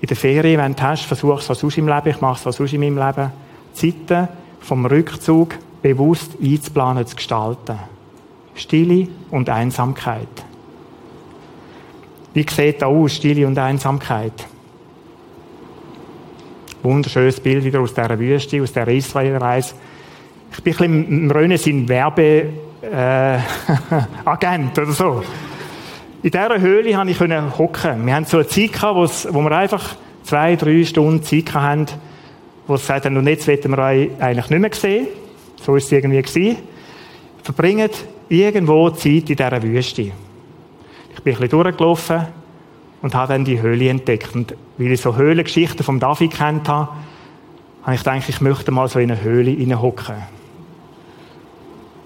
in 0.00 0.06
der 0.06 0.16
Ferien, 0.16 0.60
wenn 0.60 0.74
du 0.74 0.82
hast, 0.82 1.04
versuch 1.04 1.40
es 1.40 1.50
auch 1.50 1.54
sonst 1.54 1.76
im 1.76 1.88
Leben, 1.88 2.08
ich 2.08 2.20
mache 2.20 2.38
es 2.40 2.46
auch 2.46 2.56
sonst 2.56 2.72
in 2.72 2.80
meinem 2.80 2.96
Leben, 2.98 3.32
Zeiten, 3.74 4.28
vom 4.60 4.86
Rückzug 4.86 5.56
bewusst 5.82 6.32
einzuplanen, 6.42 7.06
zu 7.06 7.16
gestalten. 7.16 7.78
Stille 8.54 9.08
und 9.30 9.48
Einsamkeit. 9.48 10.28
Wie 12.34 12.46
sieht 12.48 12.82
da 12.82 12.86
aus, 12.86 13.14
Stille 13.14 13.46
und 13.46 13.58
Einsamkeit? 13.58 14.46
Wunderschönes 16.82 17.40
Bild 17.40 17.64
wieder 17.64 17.80
aus 17.80 17.92
dieser 17.92 18.18
Wüste, 18.18 18.62
aus 18.62 18.72
der 18.72 18.88
Israelreise. 18.88 19.74
Ich 20.52 20.62
bin 20.62 20.72
ein 20.72 20.78
bisschen 20.78 21.08
im 21.08 21.30
Röne 21.30 21.58
sein 21.58 21.88
Werbeagent 21.88 22.54
äh, 22.82 24.80
oder 24.80 24.92
so. 24.92 25.22
In 26.22 26.30
dieser 26.30 26.60
Höhle 26.60 26.92
konnte 26.92 27.12
ich 27.12 27.58
hocken. 27.58 28.06
Wir 28.06 28.14
haben 28.14 28.24
so 28.24 28.38
eine 28.38 28.46
Zeit 28.46 28.82
wo 28.82 29.40
wir 29.40 29.52
einfach 29.52 29.96
zwei, 30.22 30.56
drei 30.56 30.84
Stunden 30.84 31.22
Zeit 31.22 31.54
hatten, 31.54 31.86
wo 32.70 32.76
sie 32.76 32.82
gesagt 32.82 33.04
haben, 33.04 33.16
und 33.16 33.26
jetzt 33.26 33.48
wollen 33.48 33.76
wir 33.76 33.78
euch 33.78 34.10
eigentlich 34.20 34.48
nicht 34.48 34.60
mehr 34.60 34.72
sehen. 34.72 35.08
So 35.60 35.74
ist 35.74 35.86
es 35.86 35.92
irgendwie 35.92 36.22
gewesen. 36.22 36.56
Verbringt 37.42 38.04
irgendwo 38.28 38.90
Zeit 38.90 39.28
in 39.28 39.36
dieser 39.36 39.62
Wüste. 39.62 40.02
Ich 40.02 40.12
bin 41.22 41.34
ein 41.34 41.40
bisschen 41.40 41.48
durchgelaufen 41.48 42.26
und 43.02 43.14
habe 43.14 43.32
dann 43.32 43.44
die 43.44 43.60
Höhle 43.60 43.88
entdeckt. 43.88 44.34
Und 44.34 44.54
weil 44.78 44.92
ich 44.92 45.00
so 45.00 45.16
Höhlengeschichten 45.16 45.84
vom 45.84 45.98
David 45.98 46.32
kennt 46.32 46.68
habe, 46.68 46.90
habe 47.82 47.94
ich 47.94 48.04
gedacht, 48.04 48.28
ich 48.28 48.40
möchte 48.40 48.70
mal 48.70 48.86
so 48.88 49.00
in 49.00 49.10
eine 49.10 49.20
Höhle 49.20 49.50
hineinhocken. 49.50 50.16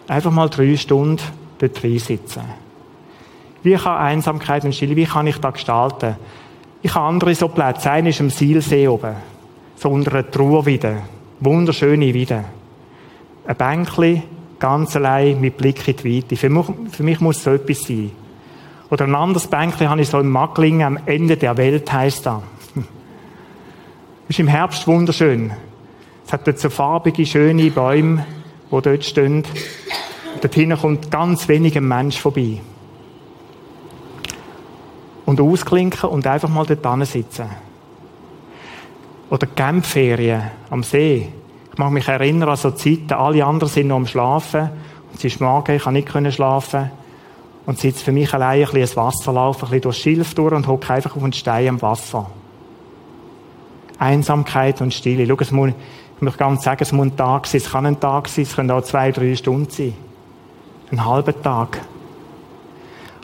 Einfach 0.08 0.30
mal 0.30 0.48
drei 0.48 0.76
Stunden 0.76 1.22
dort 1.58 1.76
sitzen. 1.76 2.42
Wie 3.62 3.74
kann 3.74 3.98
Einsamkeit 3.98 4.64
und 4.64 4.74
Stille, 4.74 4.96
wie 4.96 5.04
kann 5.04 5.26
ich 5.26 5.38
das 5.38 5.52
gestalten? 5.52 6.16
Ich 6.80 6.94
habe 6.94 7.06
andere 7.06 7.34
so 7.34 7.48
Plätze. 7.48 7.90
Einer 7.90 8.08
ist 8.08 8.20
am 8.20 8.30
Sielsee 8.30 8.88
oben 8.88 9.33
so 9.84 9.90
unter 9.90 10.12
einer 10.12 10.30
Truhe 10.30 10.64
wieder. 10.64 11.02
Wunderschöne 11.40 12.14
wieder. 12.14 12.46
Ein 13.46 13.56
Bänkchen, 13.56 14.22
ganz 14.58 14.96
allein, 14.96 15.38
mit 15.42 15.58
Blick 15.58 15.86
in 15.86 15.96
die 15.96 16.16
Weite. 16.16 16.36
Für 16.36 16.48
mich, 16.48 16.64
für 16.90 17.02
mich 17.02 17.20
muss 17.20 17.42
so 17.42 17.50
etwas 17.50 17.82
sein. 17.82 18.10
Oder 18.90 19.04
ein 19.04 19.14
anderes 19.14 19.46
Bänkchen 19.46 19.90
habe 19.90 20.00
ich 20.00 20.08
so 20.08 20.18
im 20.20 20.30
Macklingen 20.30 20.86
am 20.86 20.98
Ende 21.04 21.36
der 21.36 21.58
Welt, 21.58 21.92
heisst 21.92 22.24
da. 22.24 22.42
Ist 24.28 24.38
im 24.38 24.48
Herbst 24.48 24.86
wunderschön. 24.86 25.52
Es 26.26 26.32
hat 26.32 26.46
dort 26.46 26.58
so 26.58 26.70
farbige, 26.70 27.26
schöne 27.26 27.70
Bäume, 27.70 28.24
die 28.70 28.80
dort 28.80 29.04
stehen. 29.04 29.44
Dort 30.40 30.54
hinten 30.54 30.78
kommt 30.78 31.10
ganz 31.10 31.46
wenig 31.46 31.76
ein 31.76 31.86
Mensch 31.86 32.18
vorbei. 32.18 32.62
Und 35.26 35.42
ausklinken 35.42 36.08
und 36.08 36.26
einfach 36.26 36.48
mal 36.48 36.64
dort 36.64 37.06
sitzen. 37.06 37.50
Oder 39.34 39.48
Campferien 39.48 40.42
am 40.70 40.84
See. 40.84 41.28
Ich 41.72 41.76
mag 41.76 41.90
mich 41.90 42.06
erinnern 42.06 42.50
an 42.50 42.56
so 42.56 42.70
Zeiten, 42.70 43.14
alle 43.14 43.44
anderen 43.44 43.68
sind 43.68 43.88
noch 43.88 43.96
am 43.96 44.06
Schlafen. 44.06 44.60
Und 44.60 45.18
es 45.18 45.24
ist 45.24 45.40
morgen, 45.40 45.74
ich 45.74 45.82
kann 45.82 45.92
nicht 46.22 46.34
schlafen. 46.34 46.92
und 47.66 47.80
sitze 47.80 48.04
für 48.04 48.12
mich 48.12 48.32
allein 48.32 48.60
ein 48.60 48.60
bisschen 48.60 48.80
ins 48.82 48.96
Wasser, 48.96 49.32
laufe 49.32 49.66
ein 49.66 49.70
bisschen 49.70 49.80
durchs 49.80 49.98
Schilf 49.98 50.34
durch 50.34 50.54
und 50.54 50.68
hocke 50.68 50.94
einfach 50.94 51.16
auf 51.16 51.22
einen 51.24 51.32
Stein 51.32 51.66
am 51.66 51.82
Wasser. 51.82 52.30
Einsamkeit 53.98 54.80
und 54.80 54.94
Stille. 54.94 55.26
Schau, 55.26 55.36
es 55.40 55.50
muss, 55.50 55.70
ich 56.14 56.22
möchte 56.22 56.48
nicht 56.48 56.62
sagen, 56.62 56.82
es 56.82 56.92
muss 56.92 57.06
ein 57.06 57.16
Tag 57.16 57.48
sein, 57.48 57.60
es 57.60 57.72
kann 57.72 57.86
ein 57.86 57.98
Tag 57.98 58.28
sein, 58.28 58.44
es 58.44 58.54
können 58.54 58.70
auch 58.70 58.82
zwei, 58.82 59.10
drei 59.10 59.34
Stunden 59.34 59.68
sein. 59.68 59.94
Ein 60.92 61.04
halber 61.04 61.42
Tag. 61.42 61.80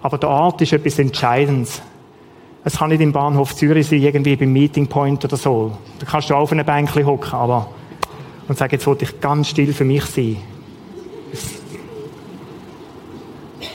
Aber 0.02 0.18
der 0.18 0.28
Ort 0.28 0.60
ist 0.60 0.72
etwas 0.72 0.98
Entscheidendes. 0.98 1.80
Es 2.62 2.76
kann 2.76 2.90
nicht 2.90 3.00
im 3.00 3.12
Bahnhof 3.12 3.56
Zürich 3.56 3.86
sein, 3.86 4.02
irgendwie 4.02 4.36
beim 4.36 4.52
Meeting 4.52 4.86
Point 4.86 5.24
oder 5.24 5.36
so. 5.36 5.72
Da 5.98 6.06
kannst 6.06 6.28
du 6.28 6.34
auf 6.34 6.52
einem 6.52 6.66
Bänkchen 6.66 7.06
hocken, 7.06 7.32
aber 7.32 7.70
und 8.50 8.58
sagen, 8.58 8.72
jetzt 8.72 8.86
wollte 8.88 9.04
ich 9.04 9.20
ganz 9.20 9.48
still 9.48 9.72
für 9.72 9.84
mich 9.84 10.04
sein. 10.06 10.36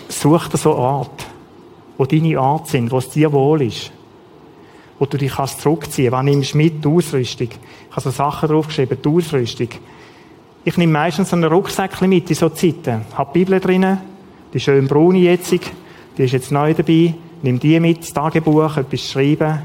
Such 0.09 0.49
dir 0.49 0.57
so 0.57 0.73
einen 0.73 0.79
Ort, 0.79 1.25
wo 1.97 2.05
deine 2.05 2.37
Art 2.37 2.67
sind, 2.67 2.91
wo 2.91 2.97
es 2.97 3.09
dir 3.09 3.31
wohl 3.31 3.61
ist. 3.61 3.91
Wo 4.99 5.05
du 5.05 5.17
dich 5.17 5.31
kannst 5.31 5.61
zurückziehen 5.61 6.11
kannst. 6.11 6.27
Was 6.27 6.35
nimmst 6.35 6.53
du 6.53 6.57
mit? 6.57 6.83
Die 6.83 6.89
Ausrüstung. 6.89 7.47
Ich 7.49 7.91
habe 7.91 8.01
so 8.01 8.09
Sachen 8.09 8.49
draufgeschrieben, 8.49 8.97
die 9.01 9.07
Ausrüstung. 9.07 9.69
Ich 10.65 10.77
nehme 10.77 10.91
meistens 10.91 11.29
so 11.29 11.37
einen 11.37 11.45
Rucksäckchen 11.45 12.09
mit 12.09 12.29
in 12.29 12.35
so 12.35 12.49
Zeiten. 12.49 13.05
Ich 13.09 13.17
habe 13.17 13.31
die 13.33 13.39
Bibel 13.39 13.59
drinnen, 13.61 13.99
die 14.53 14.59
schön 14.59 14.87
braune 14.87 15.19
jetzt, 15.19 15.51
die 15.51 15.61
ist 16.17 16.33
jetzt 16.33 16.51
neu 16.51 16.73
dabei. 16.73 17.13
Nimm 17.45 17.59
die 17.59 17.79
mit, 17.79 17.99
das 17.99 18.11
Tagebuch, 18.11 18.75
etwas 18.75 19.01
schreiben. 19.01 19.59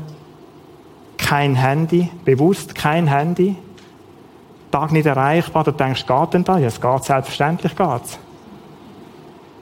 Kein 1.17 1.55
Handy, 1.55 2.11
bewusst 2.27 2.75
kein 2.75 3.07
Handy. 3.07 3.57
Tag 4.71 4.93
nicht 4.93 5.07
erreichbar, 5.07 5.65
du 5.65 5.71
denkst, 5.71 6.05
geht 6.07 6.35
denn 6.35 6.45
da? 6.45 6.59
Ja, 6.59 6.67
es 6.67 6.79
geht, 6.79 7.05
selbstverständlich 7.05 7.75
geht's. 7.75 8.19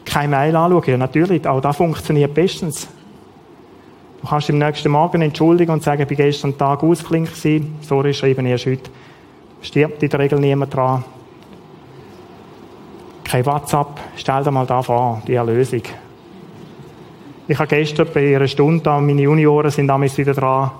Kein 0.04 0.30
Mail 0.30 0.56
anschauen, 0.56 0.82
ja 0.88 0.96
natürlich, 0.96 1.46
auch 1.46 1.60
das 1.60 1.76
funktioniert 1.76 2.34
bestens. 2.34 2.88
Du 4.20 4.26
kannst 4.26 4.50
im 4.50 4.58
nächsten 4.58 4.90
Morgen 4.90 5.22
entschuldigen 5.22 5.70
und 5.70 5.84
sagen, 5.84 6.02
ich 6.02 6.08
bin 6.08 6.16
gestern 6.16 6.58
Tag 6.58 6.80
gewesen, 6.80 7.76
sorry, 7.82 8.12
schreiben 8.12 8.46
erst 8.46 8.66
heute. 8.66 8.90
Stirbt 9.62 10.02
in 10.02 10.08
der 10.08 10.18
Regel 10.18 10.40
niemand 10.40 10.74
dran. 10.74 11.04
Kein 13.22 13.46
WhatsApp, 13.46 14.00
stell 14.16 14.42
dir 14.42 14.50
mal 14.50 14.66
da 14.66 14.82
vor, 14.82 15.22
die 15.24 15.34
Erlösung. 15.34 15.82
Ich 17.50 17.58
habe 17.58 17.68
gestern 17.68 18.06
bei 18.12 18.36
einer 18.36 18.46
Stunde, 18.46 18.90
meine 19.00 19.22
Junioren 19.22 19.70
sind 19.70 19.86
damals 19.86 20.18
wieder 20.18 20.34
dran, 20.34 20.70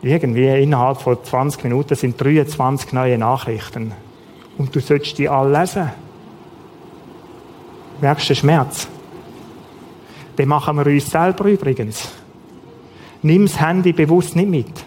irgendwie 0.00 0.46
innerhalb 0.46 1.00
von 1.00 1.18
20 1.20 1.64
Minuten 1.64 1.96
sind 1.96 2.20
23 2.22 2.92
neue 2.92 3.18
Nachrichten. 3.18 3.92
Und 4.56 4.74
du 4.74 4.78
sollst 4.78 5.18
die 5.18 5.28
alle 5.28 5.58
lesen. 5.58 5.90
Merkst 8.00 8.30
du 8.30 8.32
den 8.32 8.36
Schmerz? 8.36 8.88
Den 10.38 10.48
machen 10.48 10.76
wir 10.76 10.86
uns 10.86 11.10
selber 11.10 11.46
übrigens. 11.46 12.12
Nimm 13.22 13.46
das 13.46 13.60
Handy 13.60 13.92
bewusst 13.92 14.36
nicht 14.36 14.48
mit. 14.48 14.84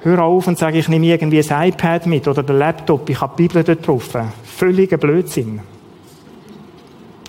Hör 0.00 0.24
auf 0.24 0.48
und 0.48 0.58
sag, 0.58 0.74
ich 0.74 0.88
nehme 0.88 1.06
irgendwie 1.06 1.40
ein 1.48 1.68
iPad 1.68 2.06
mit 2.06 2.26
oder 2.26 2.42
den 2.42 2.58
Laptop, 2.58 3.08
ich 3.08 3.20
habe 3.20 3.34
die 3.38 3.44
Bibel 3.44 3.62
dort 3.62 3.86
drauf. 3.86 4.10
Völliger 4.42 4.96
Blödsinn. 4.96 5.60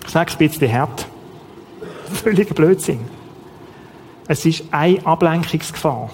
Ich 0.04 0.10
sage 0.10 0.30
es 0.30 0.34
ein 0.34 0.48
bisschen 0.48 0.72
hart. 0.72 1.06
Völliger 2.16 2.54
Blödsinn. 2.54 3.00
Es 4.28 4.44
ist 4.44 4.64
eine 4.70 5.04
Ablenkungsgefahr. 5.06 6.10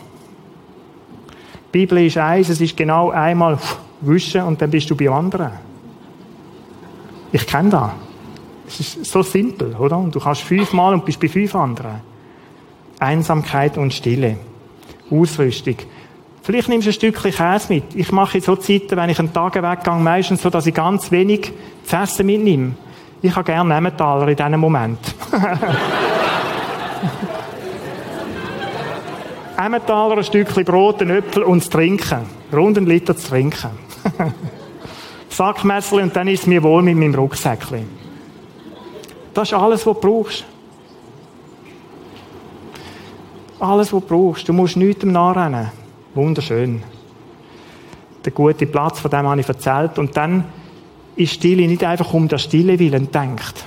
Die 1.73 1.79
Bibel 1.79 2.05
ist 2.05 2.19
eins, 2.19 2.51
es 2.51 2.61
ist 2.61 2.77
genau 2.77 3.11
einmal 3.11 3.59
wischen 4.03 4.43
und 4.43 4.61
dann 4.61 4.71
bist 4.71 4.91
du 4.91 4.97
bei 4.97 5.09
anderen. 5.09 5.53
Ich 7.33 7.47
kenne 7.47 7.71
das. 7.71 7.91
Es 8.69 8.97
ist 8.97 9.05
so 9.07 9.23
simpel, 9.23 9.75
oder? 9.77 9.99
Und 9.99 10.15
du 10.15 10.21
kannst 10.21 10.43
fünfmal 10.43 10.95
und 10.95 11.05
bist 11.05 11.21
bei 11.21 11.29
fünf 11.29 11.55
anderen. 11.55 12.01
Einsamkeit 12.99 13.79
und 13.79 13.93
Stille. 13.93 14.37
Ausrüstung. 15.11 15.77
Vielleicht 16.43 16.69
nimmst 16.69 16.87
du 16.87 16.91
ein 16.91 16.95
Stückchen 16.95 17.33
Käse 17.33 17.73
mit. 17.73 17.85
Ich 17.95 18.11
mache 18.13 18.39
in 18.39 18.45
so 18.45 18.57
Zeiten, 18.57 18.97
wenn 18.97 19.11
ich 19.11 19.19
einen 19.19 19.33
Tag 19.33 19.55
weggehe, 19.55 19.95
meistens 19.95 20.43
so, 20.43 20.51
dass 20.51 20.67
ich 20.67 20.75
ganz 20.75 21.11
wenig 21.11 21.53
zu 21.85 21.97
essen 21.97 22.27
mitnehme. 22.27 22.73
Ich 23.25 23.37
habe 23.37 23.45
gerne 23.45 23.77
Emmentaler 23.77 24.27
in 24.27 24.37
diesem 24.37 24.59
Moment. 24.59 24.99
Emmentaler, 29.57 30.17
ein 30.17 30.25
Stückchen 30.25 30.65
Brot, 30.65 31.01
ein 31.03 31.11
Äpfel 31.11 31.45
und 31.45 31.63
das 31.63 31.71
Trinken. 31.71 32.27
Rund 32.53 32.77
einen 32.77 32.89
Liter 32.89 33.17
zu 33.17 33.29
trinken. 33.29 33.71
Sackmesser 35.29 36.03
und 36.03 36.17
dann 36.17 36.27
ist 36.27 36.41
es 36.41 36.47
mir 36.49 36.61
wohl 36.65 36.83
mit 36.83 36.97
meinem 36.97 37.15
Rucksäckchen. 37.15 37.89
Das 39.33 39.53
ist 39.53 39.55
alles, 39.55 39.87
was 39.87 39.95
du 39.95 40.01
brauchst. 40.01 40.45
Alles, 43.61 43.93
was 43.93 44.01
du 44.01 44.07
brauchst. 44.09 44.49
Du 44.49 44.53
musst 44.53 44.77
nichts 44.77 45.05
nachrennen. 45.05 45.71
Wunderschön. 46.17 46.83
Der 48.25 48.33
gute 48.33 48.67
Platz, 48.67 48.99
von 48.99 49.13
dem 49.13 49.29
habe 49.29 49.41
ich 49.41 49.49
erzählt. 49.49 49.97
Und 50.01 50.17
dann 50.17 50.45
ist 51.17 51.35
Stille 51.35 51.67
nicht 51.67 51.85
einfach 51.85 52.13
um 52.15 52.29
der 52.29 52.39
Stille 52.39 52.79
willen 52.79 53.11
denkt. 53.11 53.67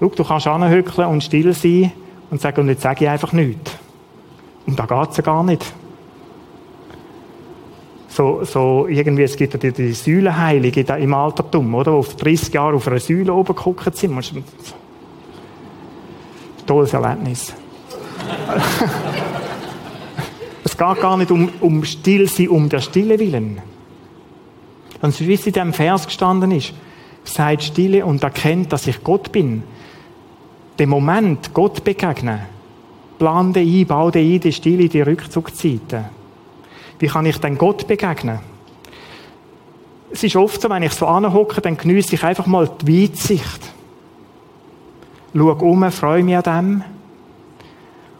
Schau, 0.00 0.08
du 0.08 0.24
kannst 0.24 0.46
anhöckeln 0.46 1.08
und 1.08 1.22
still 1.22 1.52
sein 1.52 1.92
und 2.30 2.40
sagen, 2.40 2.62
und 2.62 2.68
jetzt 2.68 2.82
sage 2.82 3.04
ich 3.04 3.10
einfach 3.10 3.32
nichts. 3.32 3.72
Und 4.66 4.78
da 4.78 4.86
geht 4.86 5.10
es 5.10 5.16
ja 5.18 5.22
gar 5.22 5.44
nicht. 5.44 5.64
So, 8.08 8.44
so 8.44 8.86
irgendwie, 8.88 9.24
es 9.24 9.36
gibt 9.36 9.54
ja 9.54 9.58
die, 9.58 9.72
die 9.72 9.92
Säulenheilige 9.92 10.80
im 10.80 11.14
Altertum, 11.14 11.74
oder? 11.74 11.92
Die 11.92 11.98
auf 11.98 12.16
30 12.16 12.54
Jahre 12.54 12.76
auf 12.76 12.86
einer 12.86 13.00
Säule 13.00 13.32
oben 13.32 13.54
geguckt 13.54 13.96
sind. 13.96 14.44
Tolles 16.66 16.92
Erlebnis. 16.92 17.52
es 20.64 20.76
geht 20.76 21.00
gar 21.00 21.16
nicht 21.16 21.30
um, 21.30 21.50
um 21.60 21.84
Stillsein, 21.84 22.48
um 22.48 22.68
der 22.68 22.80
Stille 22.80 23.18
willen. 23.18 23.60
Und 25.04 25.20
wie 25.20 25.34
es 25.34 25.46
in 25.46 25.52
diesem 25.52 25.74
Vers 25.74 26.06
gestanden 26.06 26.50
ist, 26.50 26.72
seid 27.24 27.62
stille 27.62 28.06
und 28.06 28.22
erkennt, 28.22 28.72
dass 28.72 28.86
ich 28.86 29.04
Gott 29.04 29.30
bin. 29.32 29.62
Den 30.78 30.88
Moment 30.88 31.52
Gott 31.52 31.84
begegnen, 31.84 32.40
plan 33.18 33.52
den 33.52 33.68
ein, 33.68 33.86
bau 33.86 34.10
den 34.10 34.32
ein, 34.32 34.40
die 34.40 34.50
Stille, 34.50 34.88
die 34.88 35.02
Rückzugszeiten. 35.02 36.06
Wie 36.98 37.06
kann 37.06 37.26
ich 37.26 37.36
denn 37.36 37.58
Gott 37.58 37.86
begegnen? 37.86 38.38
Es 40.10 40.24
ist 40.24 40.36
oft 40.36 40.62
so, 40.62 40.70
wenn 40.70 40.82
ich 40.82 40.94
so 40.94 41.06
anhocke, 41.06 41.60
dann 41.60 41.76
genieße 41.76 42.14
ich 42.14 42.24
einfach 42.24 42.46
mal 42.46 42.70
die 42.80 43.02
Weitsicht. 43.02 43.60
Schau 45.36 45.52
um, 45.52 45.92
freue 45.92 46.22
mich 46.22 46.36
an 46.38 46.42
dem. 46.44 46.84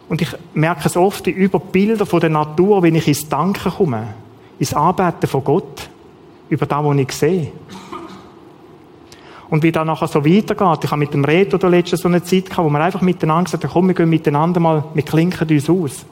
Und 0.07 0.21
ich 0.21 0.29
merke 0.53 0.87
es 0.87 0.95
oft 0.95 1.25
über 1.25 1.57
Bilder 1.57 2.05
von 2.05 2.19
der 2.19 2.29
Natur, 2.29 2.83
wenn 2.83 2.93
ich 2.93 3.07
ins 3.07 3.27
Danken 3.27 3.71
komme, 3.71 4.13
ins 4.59 4.75
Arbeiten 4.75 5.25
von 5.25 5.43
Gott, 5.43 5.89
über 6.49 6.65
das, 6.65 6.83
was 6.83 6.97
ich 6.97 7.11
sehe. 7.11 7.51
Und 9.49 9.63
wie 9.63 9.71
das 9.71 9.85
nachher 9.85 10.07
so 10.07 10.25
weitergeht. 10.25 10.83
Ich 10.83 10.91
habe 10.91 10.99
mit 10.99 11.13
dem 11.13 11.23
Reto 11.23 11.57
der 11.57 11.69
letzten 11.69 11.97
so 11.97 12.07
eine 12.07 12.23
Zeit 12.23 12.49
gehabt, 12.49 12.65
wo 12.65 12.69
wir 12.69 12.79
einfach 12.79 13.01
miteinander 13.01 13.45
gesagt 13.45 13.63
haben, 13.63 13.71
komm, 13.71 13.87
wir 13.87 13.95
gehen 13.95 14.09
miteinander 14.09 14.59
mal, 14.59 14.83
wir 14.93 15.03
klinken 15.03 15.47
uns 15.47 15.69
aus. 15.69 16.05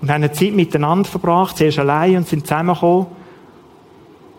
Und 0.00 0.08
haben 0.10 0.22
eine 0.22 0.32
Zeit 0.32 0.54
miteinander 0.54 1.08
verbracht, 1.08 1.58
zuerst 1.58 1.78
allein 1.78 2.16
und 2.16 2.26
sind 2.26 2.46
zusammengekommen. 2.46 3.06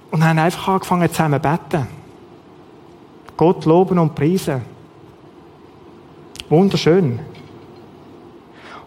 Und 0.10 0.26
haben 0.26 0.40
einfach 0.40 0.68
angefangen 0.68 1.10
zusammen 1.10 1.42
zu 1.42 1.50
beten. 1.50 1.88
Gott 3.38 3.66
loben 3.66 4.00
und 4.00 4.16
preisen. 4.16 4.62
Wunderschön. 6.50 7.20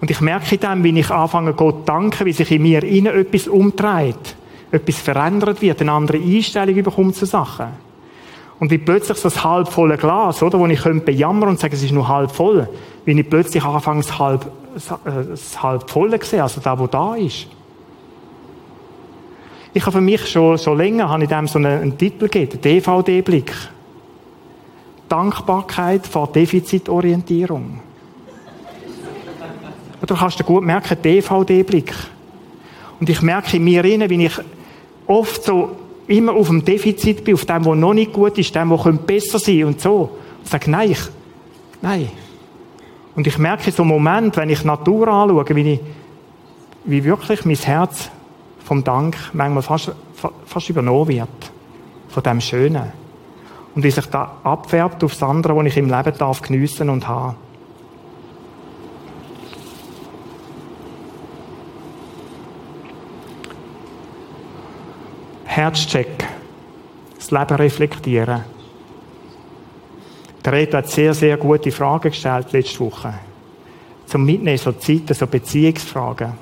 Und 0.00 0.10
ich 0.10 0.20
merke 0.20 0.58
dann, 0.58 0.84
wie 0.84 0.98
ich 0.98 1.10
anfange, 1.10 1.54
Gott 1.54 1.88
danken, 1.88 2.26
wie 2.26 2.32
sich 2.32 2.50
in 2.50 2.62
mir 2.62 2.82
innen 2.82 3.14
etwas 3.16 3.48
umdreht, 3.48 4.37
etwas 4.74 4.98
verändert 4.98 5.62
wird, 5.62 5.80
eine 5.80 5.92
andere 5.92 6.18
Einstellung 6.18 6.82
bekommt 6.82 7.16
zu 7.16 7.26
Sachen. 7.26 7.68
Und 8.60 8.70
wie 8.70 8.78
plötzlich 8.78 9.18
so 9.18 9.28
das 9.28 9.42
halb 9.42 9.68
volle 9.68 9.96
Glas, 9.96 10.42
oder, 10.42 10.58
wo 10.58 10.66
ich 10.66 10.80
könnte 10.80 11.04
bejammern 11.04 11.50
und 11.50 11.60
sagen, 11.60 11.74
es 11.74 11.82
ist 11.82 11.92
nur 11.92 12.06
halb 12.08 12.30
voll, 12.30 12.68
wie 13.04 13.18
ich 13.18 13.28
plötzlich 13.28 13.64
anfange, 13.64 14.02
das 14.02 14.18
halb, 14.18 14.50
das 14.74 15.62
halb 15.62 15.90
volle 15.90 16.20
zu 16.20 16.42
also 16.42 16.60
da, 16.60 16.78
wo 16.78 16.87
da 16.87 17.14
ist. 17.16 17.46
Ich 19.72 19.82
habe 19.82 19.92
für 19.92 20.00
mich 20.00 20.26
schon, 20.28 20.56
schon 20.56 20.78
länger, 20.78 21.08
habe 21.08 21.24
ich 21.24 21.28
dem 21.28 21.48
so 21.48 21.58
einen, 21.58 21.80
einen 21.80 21.98
Titel 21.98 22.28
gegeben, 22.28 22.60
DVD-Blick. 22.60 23.52
Dankbarkeit 25.08 26.06
vor 26.06 26.28
Defizitorientierung. 26.28 27.80
Du 30.06 30.14
kannst 30.14 30.38
dir 30.38 30.44
gut 30.44 30.64
merken, 30.64 30.96
DVD-Blick. 31.02 31.92
Und 33.00 33.08
ich 33.08 33.20
merke 33.20 33.56
in 33.56 33.64
mir, 33.64 33.82
wie 33.84 34.26
ich 34.26 34.40
oft 35.06 35.42
so 35.44 35.76
immer 36.06 36.32
auf 36.34 36.48
dem 36.48 36.64
Defizit 36.64 37.24
bin, 37.24 37.34
auf 37.34 37.44
dem, 37.44 37.64
was 37.64 37.76
noch 37.76 37.94
nicht 37.94 38.12
gut 38.12 38.36
ist, 38.38 38.54
dem, 38.54 38.70
was 38.70 38.82
besser 39.06 39.38
sein 39.38 39.60
könnte 39.60 39.66
und 39.66 39.80
so. 39.80 40.10
Und 40.40 40.48
sage, 40.48 40.70
nein, 40.70 40.90
ich, 40.90 41.00
nein. 41.80 42.08
Und 43.14 43.26
ich 43.26 43.38
merke 43.38 43.70
so 43.70 43.82
einen 43.82 43.90
Moment, 43.90 44.36
wenn 44.36 44.50
ich 44.50 44.64
Natur 44.64 45.08
anschaue, 45.08 45.44
wie, 45.54 45.72
ich, 45.72 45.80
wie 46.84 47.04
wirklich 47.04 47.44
mein 47.44 47.56
Herz 47.56 48.10
vom 48.64 48.82
Dank 48.82 49.16
manchmal 49.32 49.62
fast, 49.62 49.92
fast 50.46 50.68
übernommen 50.68 51.08
wird. 51.08 51.28
Von 52.08 52.22
dem 52.22 52.40
Schönen. 52.40 52.92
und 53.74 53.82
wie 53.82 53.90
sich 53.90 54.06
da 54.06 54.36
abfärbt 54.44 55.02
aufs 55.02 55.22
andere, 55.22 55.56
was 55.56 55.66
ich 55.66 55.76
im 55.76 55.90
Leben 55.90 56.12
darf 56.16 56.42
geniessen 56.42 56.88
und 56.88 57.08
haben. 57.08 57.36
Herzcheck. 65.54 66.26
Das 67.16 67.30
Leben 67.30 67.54
reflektieren. 67.54 68.42
Der 70.44 70.52
Reto 70.52 70.76
hat 70.76 70.90
sehr, 70.90 71.14
sehr 71.14 71.36
gute 71.36 71.70
Fragen 71.70 72.10
gestellt 72.10 72.50
letzte 72.50 72.80
Woche. 72.80 73.14
Zum 74.06 74.24
Mitnehmen 74.24 74.58
so 74.58 74.72
Zeiten, 74.72 75.14
so 75.14 75.28
Beziehungsfragen. 75.28 76.32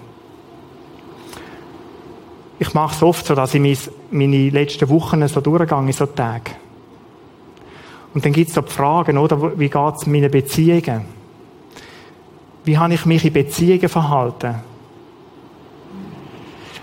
Ich 2.59 2.73
mache 2.73 2.95
es 2.95 3.03
oft 3.03 3.27
so, 3.27 3.35
dass 3.35 3.53
ich 3.53 3.91
meine 4.11 4.49
letzten 4.49 4.89
Wochen 4.89 5.29
so 5.29 5.43
durchgehe, 5.43 5.93
so 5.93 6.07
Tage. 6.07 6.53
Und 8.15 8.25
dann 8.25 8.33
gibt 8.33 8.49
es 8.49 8.55
so 8.55 8.63
die 8.63 8.73
Fragen, 8.73 9.19
oder? 9.19 9.59
Wie 9.59 9.69
geht 9.69 9.95
es 9.95 10.07
meinen 10.07 10.31
Beziehungen? 10.31 11.05
Wie 12.65 12.79
habe 12.79 12.95
ich 12.95 13.05
mich 13.05 13.27
in 13.27 13.33
Beziehungen 13.35 13.91
verhalten? 13.91 14.55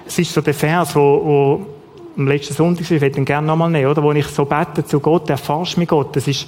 Es 0.05 0.19
ist 0.19 0.31
so 0.31 0.41
der 0.41 0.53
Vers, 0.53 0.95
wo, 0.95 1.01
wo 1.01 1.78
am 2.19 2.27
letzten 2.27 2.53
Sonntag, 2.53 2.91
ich 2.91 3.01
würde 3.01 3.17
ihn 3.17 3.25
gerne 3.25 3.47
nochmal 3.47 3.71
nehmen, 3.71 3.89
oder? 3.89 4.03
Wo 4.03 4.12
ich 4.12 4.27
so 4.27 4.43
bete 4.43 4.86
zu 4.86 4.99
Gott, 4.99 5.29
erfahrst 5.29 5.77
mich 5.77 5.88
Gott. 5.88 6.15
Das 6.15 6.27
ist 6.27 6.47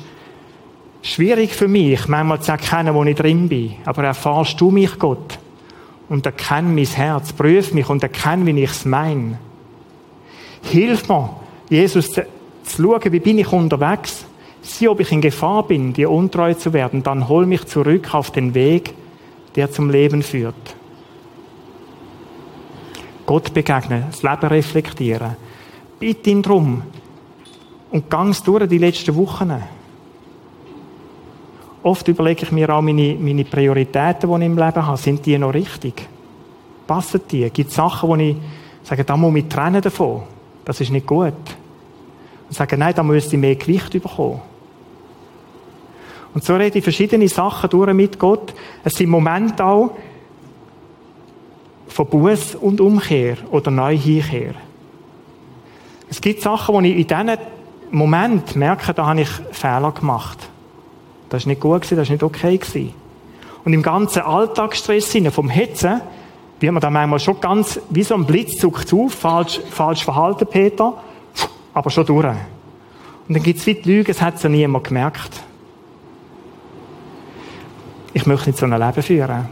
schwierig 1.02 1.54
für 1.54 1.70
mich, 1.70 2.08
manchmal 2.08 2.42
zu 2.42 2.52
erkennen, 2.52 2.94
wo 2.94 3.04
ich 3.06 3.16
drin 3.16 3.48
bin. 3.48 3.76
Aber 3.86 4.04
erfahrst 4.04 4.60
du 4.60 4.70
mich, 4.70 5.00
Gott? 5.00 5.40
Und 6.10 6.26
erkenn 6.26 6.76
mein 6.76 6.86
Herz, 6.86 7.32
prüf 7.32 7.74
mich 7.74 7.90
und 7.90 8.04
erkenn, 8.04 8.46
wie 8.46 8.62
ich 8.62 8.70
es 8.70 8.84
meine. 8.84 9.40
Hilf 10.64 11.08
mir, 11.08 11.38
Jesus, 11.70 12.12
zu, 12.12 12.26
zu 12.64 12.84
schauen, 12.84 13.14
wie 13.14 13.20
bin 13.20 13.40
ich 13.40 13.52
unterwegs. 13.52 14.26
Sieh, 14.62 14.90
ob 14.90 15.00
ich 15.00 15.12
in 15.12 15.22
Gefahr 15.22 15.64
bin, 15.64 15.94
dir 15.94 16.12
untreu 16.12 16.54
zu 16.54 16.74
werden. 16.74 17.02
Dann 17.02 17.30
hol 17.30 17.46
mich 17.46 17.66
zurück 17.66 18.14
auf 18.14 18.32
den 18.32 18.54
Weg, 18.54 18.94
der 19.56 19.72
zum 19.72 19.90
Leben 19.90 20.22
führt. 20.22 20.76
Gott 23.26 23.54
begegnen, 23.54 24.04
das 24.12 24.22
Leben 24.22 24.48
reflektieren 24.48 25.38
bitte 26.02 26.32
ihn 26.32 26.42
drum. 26.42 26.82
Und 27.92 28.10
ganz 28.10 28.42
durch 28.44 28.68
die 28.68 28.80
letzten 28.80 29.16
Wochen. 29.16 29.54
Oft 31.84 32.08
überlege 32.08 32.44
ich 32.44 32.52
mir 32.52 32.70
auch 32.70 32.82
meine, 32.82 33.16
meine 33.20 33.46
Prioritäten, 33.46 34.30
die 34.30 34.36
ich 34.36 34.46
im 34.46 34.58
Leben 34.58 34.86
habe, 34.86 34.98
sind 34.98 35.26
die 35.26 35.38
noch 35.38 35.54
richtig? 35.54 36.08
Passen 36.88 37.22
die? 37.30 37.50
Gibt 37.50 37.70
es 37.70 37.76
Sachen, 37.76 38.10
wo 38.10 38.16
ich 38.16 38.36
sage, 38.84 39.04
da 39.04 39.16
muss 39.16 39.36
ich 39.36 39.48
trennen 39.48 39.82
davon. 39.82 40.24
Das 40.66 40.82
ist 40.82 40.92
nicht 40.92 41.06
gut. 41.06 41.34
Und 42.48 42.56
sage, 42.56 42.78
nein, 42.78 42.94
da 42.96 43.04
müsste 43.04 43.36
ich 43.36 43.40
mehr 43.40 43.56
Gewicht 43.56 43.92
bekommen. 43.92 44.42
Und 46.34 46.44
so 46.44 46.56
rede 46.56 46.78
ich 46.78 46.84
verschiedene 46.84 47.28
Sachen 47.28 47.70
durch 47.70 47.94
mit 47.94 48.18
Gott. 48.18 48.54
Es 48.84 48.94
sind 48.94 49.10
Momente 49.10 49.64
auch 49.64 49.92
von 51.88 52.08
Buß 52.08 52.56
und 52.56 52.80
Umkehr 52.80 53.38
oder 53.52 53.70
Neuhinkehr. 53.70 54.54
Es 56.12 56.20
gibt 56.20 56.42
Sachen, 56.42 56.76
wo 56.76 56.82
ich 56.82 56.98
in 56.98 57.08
diesem 57.08 57.38
Moment 57.90 58.58
merke, 58.58 58.94
da 58.94 59.06
habe 59.06 59.22
ich 59.22 59.30
Fehler 59.52 59.94
gemacht. 59.94 60.38
Das 61.30 61.44
ist 61.44 61.48
nicht 61.48 61.62
gut 61.62 61.84
das 61.84 61.94
ist 61.94 62.10
nicht 62.10 62.22
okay. 62.22 62.60
Und 63.64 63.72
im 63.72 63.82
ganzen 63.82 64.22
Alltagsstress 64.22 65.16
vom 65.32 65.48
Hetzen, 65.48 66.02
wird 66.60 66.74
man 66.74 66.82
da 66.82 66.90
manchmal 66.90 67.20
schon 67.20 67.40
ganz, 67.40 67.80
wie 67.90 68.04
so 68.04 68.16
ein 68.16 68.26
Blitzzug 68.26 68.86
zu, 68.86 69.08
falsch, 69.08 69.62
falsch 69.70 70.04
verhalten, 70.04 70.46
Peter, 70.48 70.94
aber 71.74 71.90
schon 71.90 72.06
durch. 72.06 72.26
Und 72.26 73.34
dann 73.34 73.42
gibt 73.42 73.60
es 73.60 73.66
wie 73.66 73.76
die 73.76 73.90
Lüge, 73.90 74.12
es 74.12 74.22
hat 74.22 74.38
so 74.38 74.50
niemand 74.50 74.84
gemerkt. 74.84 75.42
Ich 78.14 78.26
möchte 78.26 78.50
nicht 78.50 78.60
so 78.60 78.66
ein 78.66 78.72
Leben 78.72 79.02
führen. 79.02 79.48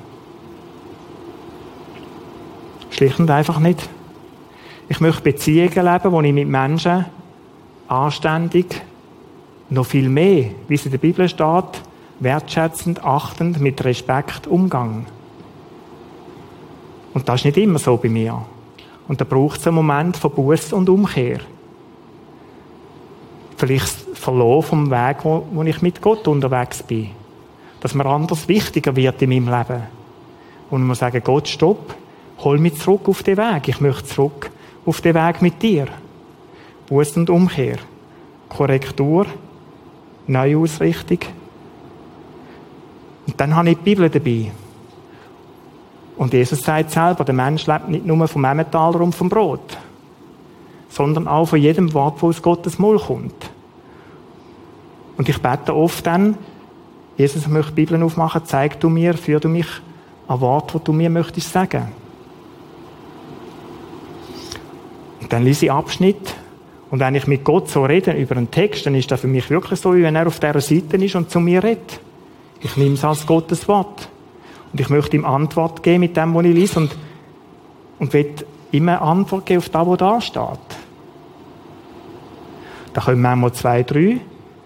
Schlicht 2.90 3.18
und 3.18 3.32
einfach 3.32 3.60
nicht. 3.60 3.88
Ich 4.92 5.00
möchte 5.00 5.22
Beziehungen 5.22 5.86
leben, 5.86 6.12
wo 6.12 6.20
ich 6.22 6.34
mit 6.34 6.48
Menschen 6.48 7.06
anständig, 7.88 8.82
noch 9.70 9.86
viel 9.86 10.10
mehr, 10.10 10.46
wie 10.68 10.74
es 10.74 10.86
in 10.86 10.92
der 10.92 10.98
Bibel 10.98 11.30
steht, 11.30 11.84
wertschätzend, 12.20 13.04
achtend, 13.04 13.62
mit 13.62 13.86
Respekt 13.86 14.48
umgang. 14.48 15.06
Und 17.14 17.30
das 17.30 17.42
ist 17.42 17.46
nicht 17.46 17.58
immer 17.58 17.78
so 17.78 17.98
bei 17.98 18.10
mir. 18.10 18.44
Und 19.08 19.22
da 19.22 19.26
braucht 19.26 19.60
es 19.60 19.68
einen 19.68 19.76
Moment 19.76 20.18
von 20.18 20.32
Buß 20.32 20.74
und 20.74 20.90
Umkehr. 20.90 21.40
Vielleicht 23.58 23.96
verloren 24.16 24.64
vom 24.64 24.90
Weg, 24.90 25.18
wo, 25.24 25.46
wo 25.52 25.62
ich 25.64 25.84
mit 25.84 26.02
Gott 26.02 26.28
unterwegs 26.28 26.82
bin. 26.82 27.12
Dass 27.80 27.94
mir 27.94 28.08
anders 28.08 28.48
wichtiger 28.48 28.96
wird 28.96 29.22
in 29.22 29.30
meinem 29.30 29.56
Leben. 29.56 29.84
Und 30.72 30.84
man 30.84 30.96
sagen, 30.96 31.22
Gott, 31.24 31.48
stopp, 31.48 31.94
hol 32.40 32.58
mich 32.58 32.80
zurück 32.80 33.08
auf 33.08 33.22
den 33.22 33.38
Weg. 33.38 33.68
Ich 33.68 33.82
möchte 33.82 34.06
zurück 34.06 34.52
auf 34.90 35.02
den 35.02 35.14
Weg 35.14 35.42
mit 35.44 35.62
dir. 35.62 35.86
Buß 36.88 37.18
und 37.18 37.30
Umkehr. 37.30 37.78
Korrektur. 38.50 39.28
Neuausrichtung. 40.26 41.20
Und 43.28 43.40
dann 43.40 43.56
habe 43.56 43.70
ich 43.70 43.78
die 43.78 43.84
Bibel 43.84 44.10
dabei. 44.10 44.52
Und 46.18 46.34
Jesus 46.34 46.62
sagt 46.62 46.90
selber, 46.90 47.24
der 47.24 47.36
Mensch 47.36 47.68
lebt 47.68 47.88
nicht 47.88 48.06
nur 48.06 48.28
vom 48.28 48.44
Emmentaler 48.44 49.02
und 49.02 49.14
vom 49.14 49.30
Brot, 49.30 49.78
sondern 50.90 51.28
auch 51.28 51.46
von 51.46 51.60
jedem 51.60 51.94
Wort, 51.94 52.18
das 52.18 52.24
aus 52.24 52.42
Gottes 52.42 52.80
Mund 52.80 53.02
kommt. 53.02 53.50
Und 55.18 55.30
ich 55.30 55.40
bete 55.40 55.76
oft 55.76 56.06
dann, 56.06 56.36
Jesus, 57.16 57.44
ich 57.44 57.48
möchte 57.48 57.74
die 57.74 57.86
Bibel 57.86 58.02
aufmachen, 58.02 58.42
zeig 58.44 58.80
du 58.80 58.90
mir, 58.90 59.14
führ 59.14 59.40
du 59.40 59.50
mich 59.50 59.68
ein 60.28 60.42
Wort, 60.42 60.74
das 60.74 60.84
du 60.84 60.94
mir 60.94 61.10
möchtest 61.10 61.54
sagen. 61.54 61.90
Dann 65.30 65.44
lese 65.44 65.66
ich 65.66 65.72
Abschnitt 65.72 66.36
und 66.92 67.00
wenn 67.00 67.16
ich 67.16 67.28
mit 67.28 67.44
Gott 67.44 67.70
so 67.70 67.86
rede 67.86 68.12
über 68.14 68.36
einen 68.36 68.50
Text, 68.50 68.86
dann 68.86 68.96
ist 68.96 69.12
das 69.12 69.22
für 69.22 69.28
mich 69.28 69.50
wirklich 69.50 69.80
so, 69.80 69.96
wie 69.96 70.04
wenn 70.04 70.16
er 70.16 70.28
auf 70.28 70.40
dieser 70.40 70.62
Seite 70.62 70.98
ist 70.98 71.16
und 71.16 71.30
zu 71.30 71.40
mir 71.40 71.64
redet. 71.64 72.00
Ich 72.62 72.76
nehme 72.78 72.96
es 72.96 73.06
als 73.06 73.26
Gottes 73.26 73.68
Wort. 73.68 74.10
Und 74.72 74.82
ich 74.82 74.90
möchte 74.90 75.16
ihm 75.16 75.26
Antwort 75.26 75.84
geben 75.84 76.02
mit 76.02 76.18
dem, 76.18 76.34
was 76.34 76.46
ich 76.46 76.54
lese 76.54 76.80
und, 76.80 76.96
und 78.00 78.14
will 78.14 78.34
immer 78.72 79.02
Antwort 79.02 79.46
geben 79.46 79.60
auf 79.60 79.70
das, 79.70 79.88
was 79.88 79.98
da 79.98 80.22
steht. 80.22 80.60
Da 82.94 83.02
können 83.02 83.22
manchmal 83.22 83.54
zwei, 83.54 83.84
drei 83.84 84.20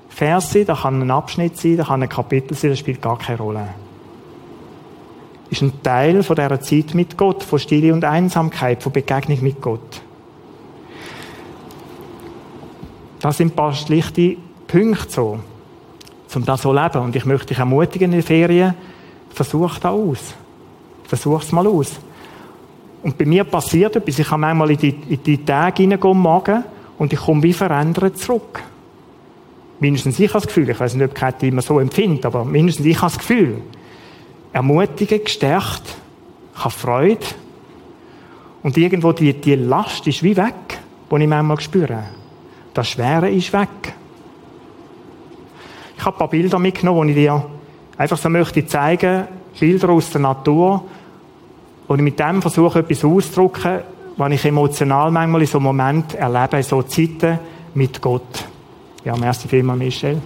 Vers 0.10 0.52
sein, 0.52 0.66
da 0.66 0.76
kann 0.76 1.02
ein 1.02 1.12
Abschnitt 1.12 1.58
sein, 1.58 1.78
da 1.78 1.84
kann 1.84 2.04
ein 2.04 2.10
Kapitel 2.10 2.56
sein, 2.56 2.70
das 2.72 2.80
spielt 2.80 3.02
gar 3.02 3.18
keine 3.18 3.38
Rolle. 3.38 3.68
Ist 5.50 5.62
ein 5.62 5.84
Teil 5.84 6.24
von 6.24 6.36
dieser 6.36 6.62
Zeit 6.62 6.94
mit 6.94 7.18
Gott, 7.18 7.44
von 7.44 7.60
Stille 7.60 7.94
und 7.94 8.06
Einsamkeit, 8.06 8.82
von 8.82 8.92
Begegnung 8.92 9.42
mit 9.42 9.62
Gott. 9.62 10.02
Das 13.24 13.38
sind 13.38 13.54
ein 13.54 13.56
paar 13.56 13.74
schlichte 13.74 14.36
Punkte 14.68 15.10
so, 15.10 15.40
um 16.36 16.44
das 16.44 16.62
so 16.62 16.74
zu 16.74 16.76
leben. 16.76 16.98
Und 17.06 17.16
ich 17.16 17.24
möchte 17.24 17.48
dich 17.48 17.58
ermutigen 17.58 18.12
in 18.12 18.18
den 18.18 18.22
Ferien, 18.22 18.74
versuch 19.30 19.80
das 19.80 19.86
aus. 19.86 20.34
Versuch 21.06 21.42
es 21.42 21.54
mal 21.54 21.66
aus. 21.66 21.94
Und 23.02 23.18
bei 23.18 23.24
mir 23.24 23.46
passiert 23.46 23.96
etwas, 23.96 24.20
ich 24.20 24.28
kann 24.28 24.42
manchmal 24.42 24.72
in 24.72 24.78
die, 24.78 24.90
in 25.08 25.24
die 25.24 25.46
Tage 25.46 25.84
hineingehen 25.84 26.18
morgen 26.18 26.66
und 26.98 27.14
ich 27.14 27.20
komme 27.20 27.42
wie 27.44 27.54
verändert 27.54 28.18
zurück. 28.18 28.62
Mindestens 29.80 30.20
ich 30.20 30.28
habe 30.28 30.42
das 30.42 30.48
Gefühl, 30.48 30.70
ich 30.70 30.80
weiß 30.82 30.96
nicht, 30.96 31.10
ob 31.10 31.16
Kathi 31.16 31.48
immer 31.48 31.62
so 31.62 31.80
empfindet, 31.80 32.26
aber 32.26 32.44
mindestens 32.44 32.86
ich 32.86 32.98
habe 33.02 33.10
das 33.10 33.20
Gefühl. 33.20 33.62
Ermutigen, 34.52 35.24
gestärkt, 35.24 35.96
ich 36.54 36.62
habe 36.62 36.74
Freude. 36.74 37.26
Und 38.64 38.76
irgendwo 38.76 39.14
die, 39.14 39.34
die 39.34 39.56
Last 39.56 40.06
ist 40.08 40.24
wie 40.24 40.36
weg, 40.36 40.82
die 41.10 41.22
ich 41.22 41.28
manchmal 41.30 41.62
spüre. 41.62 42.04
Das 42.74 42.90
Schwere 42.90 43.30
ist 43.30 43.54
weg. 43.54 43.94
Ich 45.98 46.06
habe 46.06 46.16
ein 46.16 46.20
paar 46.20 46.30
Bilder 46.30 46.60
mitgenommen, 46.60 47.08
die 47.08 47.14
ich 47.14 47.20
dir 47.20 47.46
einfach 47.98 48.18
so 48.18 48.30
möchte 48.30 48.66
zeigen. 48.66 49.28
Bilder 49.60 49.90
aus 49.90 50.10
der 50.10 50.22
Natur. 50.22 50.84
Und 51.88 52.02
mit 52.02 52.20
dem 52.20 52.42
versuche, 52.42 52.80
etwas 52.80 53.06
auszudrücken, 53.06 53.82
was 54.18 54.32
ich 54.32 54.46
emotional 54.46 55.12
manchmal 55.12 55.42
in 55.42 55.48
so 55.48 55.60
einem 55.60 55.66
Moment 55.66 56.16
erlebe, 56.16 56.58
in 56.58 56.64
so 56.64 56.82
Zeiten 56.82 57.40
mit 57.74 58.02
Gott. 58.02 58.46
Ja, 59.06 59.16
merci 59.16 59.48
vielmals, 59.48 59.80
Michel. 59.80 60.22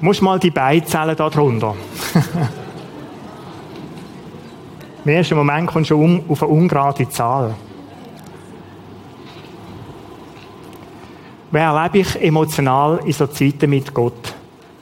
Du 0.00 0.04
musst 0.04 0.22
mal 0.22 0.38
die 0.38 0.50
Beizellen 0.50 1.16
da 1.16 1.28
drunter. 1.30 1.74
Im 5.04 5.10
ersten 5.10 5.36
Moment 5.36 5.68
kommst 5.68 5.90
du 5.90 6.22
auf 6.28 6.42
eine 6.42 6.52
ungerade 6.52 7.08
Zahl. 7.08 7.54
Wer 11.56 11.68
erlebe 11.68 12.00
ich 12.00 12.22
emotional 12.22 13.00
in 13.06 13.14
so 13.14 13.26
Zeiten 13.28 13.70
mit 13.70 13.94
Gott? 13.94 14.34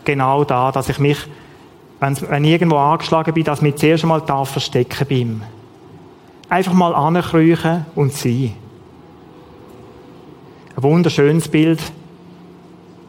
Genau 0.04 0.42
da, 0.42 0.72
dass 0.72 0.88
ich 0.88 0.98
mich, 0.98 1.18
wenn, 2.00 2.14
ich 2.44 2.50
irgendwo 2.50 2.78
angeschlagen 2.78 3.32
bin, 3.32 3.44
dass 3.44 3.60
ich 3.60 3.62
mich 3.62 3.76
zuerst 3.76 4.02
einmal 4.02 4.22
da 4.22 4.44
verstecken 4.44 5.06
bei. 5.08 6.52
Einfach 6.52 6.72
mal 6.72 6.92
ankriechen 6.92 7.86
und 7.94 8.12
sein. 8.12 8.54
Ein 10.74 10.82
wunderschönes 10.82 11.46
Bild. 11.46 11.80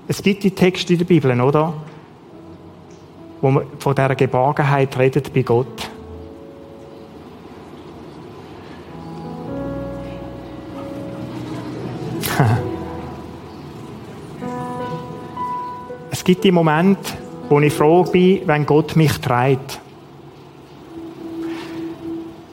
Es 0.07 0.21
gibt 0.21 0.43
die 0.43 0.51
Texte 0.51 0.93
in 0.93 0.99
der 0.99 1.05
Bibel, 1.05 1.41
oder? 1.41 1.73
Wo 3.41 3.49
man 3.49 3.65
von 3.79 3.95
dieser 3.95 4.13
Geborgenheit 4.13 4.95
redet 4.95 5.33
bei 5.33 5.41
Gott. 5.41 5.89
gibt 16.25 16.43
die 16.43 16.51
Momente, 16.51 17.13
wo 17.49 17.59
ich 17.59 17.71
froh 17.71 18.03
bin, 18.03 18.41
wenn 18.47 18.65
Gott 18.65 18.95
mich 18.95 19.15
treibt. 19.19 19.79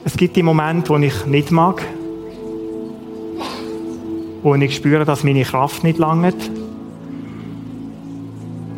Es 0.05 0.15
gibt 0.15 0.35
die 0.35 0.43
Momente, 0.43 0.89
wo 0.89 0.97
ich 0.97 1.25
nicht 1.25 1.49
mag, 1.49 1.81
wo 4.43 4.53
ich 4.53 4.75
spüre, 4.75 5.05
dass 5.05 5.23
meine 5.23 5.43
Kraft 5.43 5.83
nicht 5.83 5.97
langt, 5.97 6.51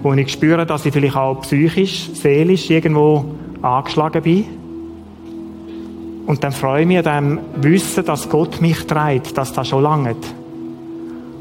wo 0.01 0.13
ich 0.13 0.31
spüre, 0.31 0.65
dass 0.65 0.85
ich 0.85 0.93
vielleicht 0.93 1.17
auch 1.17 1.41
psychisch, 1.41 2.11
seelisch 2.13 2.69
irgendwo 2.69 3.25
angeschlagen 3.61 4.21
bin. 4.21 4.45
Und 6.25 6.41
dann 6.41 6.53
freue 6.53 6.81
ich 6.81 6.87
mich 6.87 7.05
an 7.05 7.41
dem 7.55 7.63
Wissen, 7.63 8.05
dass 8.05 8.29
Gott 8.29 8.61
mich 8.61 8.87
treibt, 8.87 9.37
dass 9.37 9.51
das 9.51 9.67
schon 9.67 9.83
langt. 9.83 10.25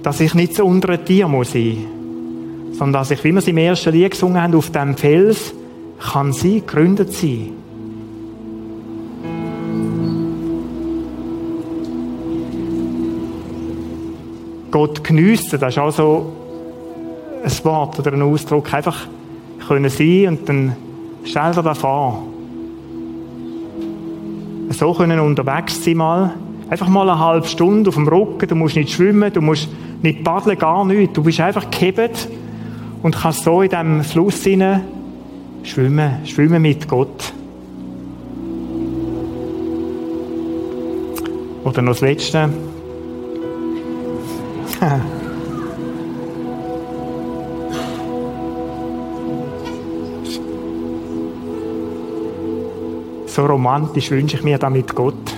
Dass 0.03 0.21
ich 0.21 0.35
nicht 0.35 0.57
so 0.57 0.67
unter 0.67 1.03
Tier 1.03 1.29
muss 1.29 1.53
sein, 1.53 1.94
sondern 2.79 3.01
dass 3.01 3.11
ich, 3.11 3.23
wie 3.25 3.33
wir 3.33 3.39
es 3.39 3.49
im 3.49 3.59
ersten 3.59 3.93
Lied 3.93 4.11
gesungen 4.11 4.41
haben, 4.41 4.55
auf 4.55 4.71
dem 4.71 4.97
Fels 4.97 5.55
kann 5.99 6.33
sie 6.33 6.61
gegründet 6.61 7.13
sein. 7.13 7.51
Gott 14.71 15.05
geniessen, 15.05 15.61
das 15.61 15.75
ist 15.75 15.79
auch 15.79 15.93
so 15.93 16.33
ein 17.45 17.65
Wort 17.65 17.99
oder 18.01 18.13
ein 18.13 18.23
Ausdruck. 18.23 18.75
Einfach 18.75 19.07
können 19.69 19.89
sein 19.89 20.27
und 20.29 20.49
dann 20.49 20.77
stell 21.25 21.53
dir 21.53 21.63
das 21.63 21.79
vor. 21.79 22.25
So 24.71 24.93
können 24.95 25.21
unterwegs 25.21 25.85
sein 25.85 25.97
mal. 25.97 26.35
Einfach 26.69 26.89
mal 26.89 27.09
eine 27.09 27.21
halbe 27.21 27.47
Stunde 27.47 27.89
auf 27.89 27.95
dem 27.95 28.09
Rücken. 28.09 28.49
Du 28.49 28.57
musst 28.57 28.75
nicht 28.75 28.91
schwimmen, 28.91 29.33
du 29.33 29.41
musst 29.41 29.69
nicht 30.03 30.25
paddeln, 30.25 30.59
gar 30.59 30.85
nichts. 30.85 31.15
Du 31.15 31.23
bist 31.23 31.39
einfach 31.39 31.71
gehebt 31.71 32.29
und 33.05 33.15
kannst 33.15 33.45
so 33.45 33.61
in 33.61 33.69
diesem 33.69 34.03
Fluss 34.03 34.43
hinein 34.45 34.81
schwimmen. 35.63 36.25
Schwimmen 36.25 36.63
mit 36.63 36.89
Gott. 36.89 37.35
Oder 41.65 41.83
noch 41.83 41.93
das 41.93 42.01
Letzte. 42.01 42.49
so 53.27 53.45
romantisch 53.45 54.11
wünsche 54.11 54.39
ich 54.39 54.43
mir 54.43 54.57
damit 54.57 54.95
Gott. 54.95 55.35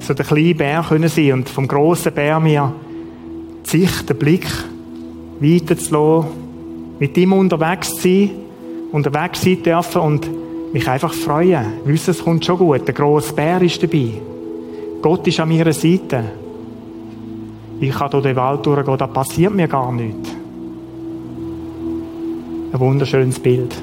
So 0.00 0.12
der 0.12 0.26
kleine 0.26 0.54
Bär 0.54 0.84
können 0.86 1.08
sein 1.08 1.32
und 1.32 1.48
vom 1.48 1.66
grossen 1.66 2.12
Bär 2.12 2.38
mir 2.40 2.74
Sicht, 3.62 4.10
den 4.10 4.18
Blick 4.18 4.46
weiterzulassen, 5.40 6.30
mit 6.98 7.16
ihm 7.16 7.32
unterwegs 7.32 7.94
zu 7.94 8.02
sein, 8.02 8.30
unterwegs 8.92 9.42
sein 9.42 9.62
dürfen 9.62 10.02
und 10.02 10.30
mich 10.72 10.88
einfach 10.88 11.12
freuen. 11.12 11.64
Wissen, 11.84 12.10
es 12.10 12.22
kommt 12.22 12.44
schon 12.44 12.58
gut. 12.58 12.86
Der 12.86 12.94
grosse 12.94 13.32
Bär 13.32 13.60
ist 13.62 13.82
dabei. 13.82 14.12
Gott 15.02 15.26
ist 15.26 15.40
an 15.40 15.48
meiner 15.48 15.72
Seite. 15.72 16.24
Ich 17.80 17.90
kann 17.90 18.10
durch 18.10 18.24
den 18.24 18.36
Wald 18.36 18.64
durchgehen, 18.66 18.98
da 18.98 19.06
passiert 19.06 19.54
mir 19.54 19.66
gar 19.66 19.90
nichts. 19.90 20.30
Ein 22.72 22.78
wunderschönes 22.78 23.38
Bild. 23.38 23.74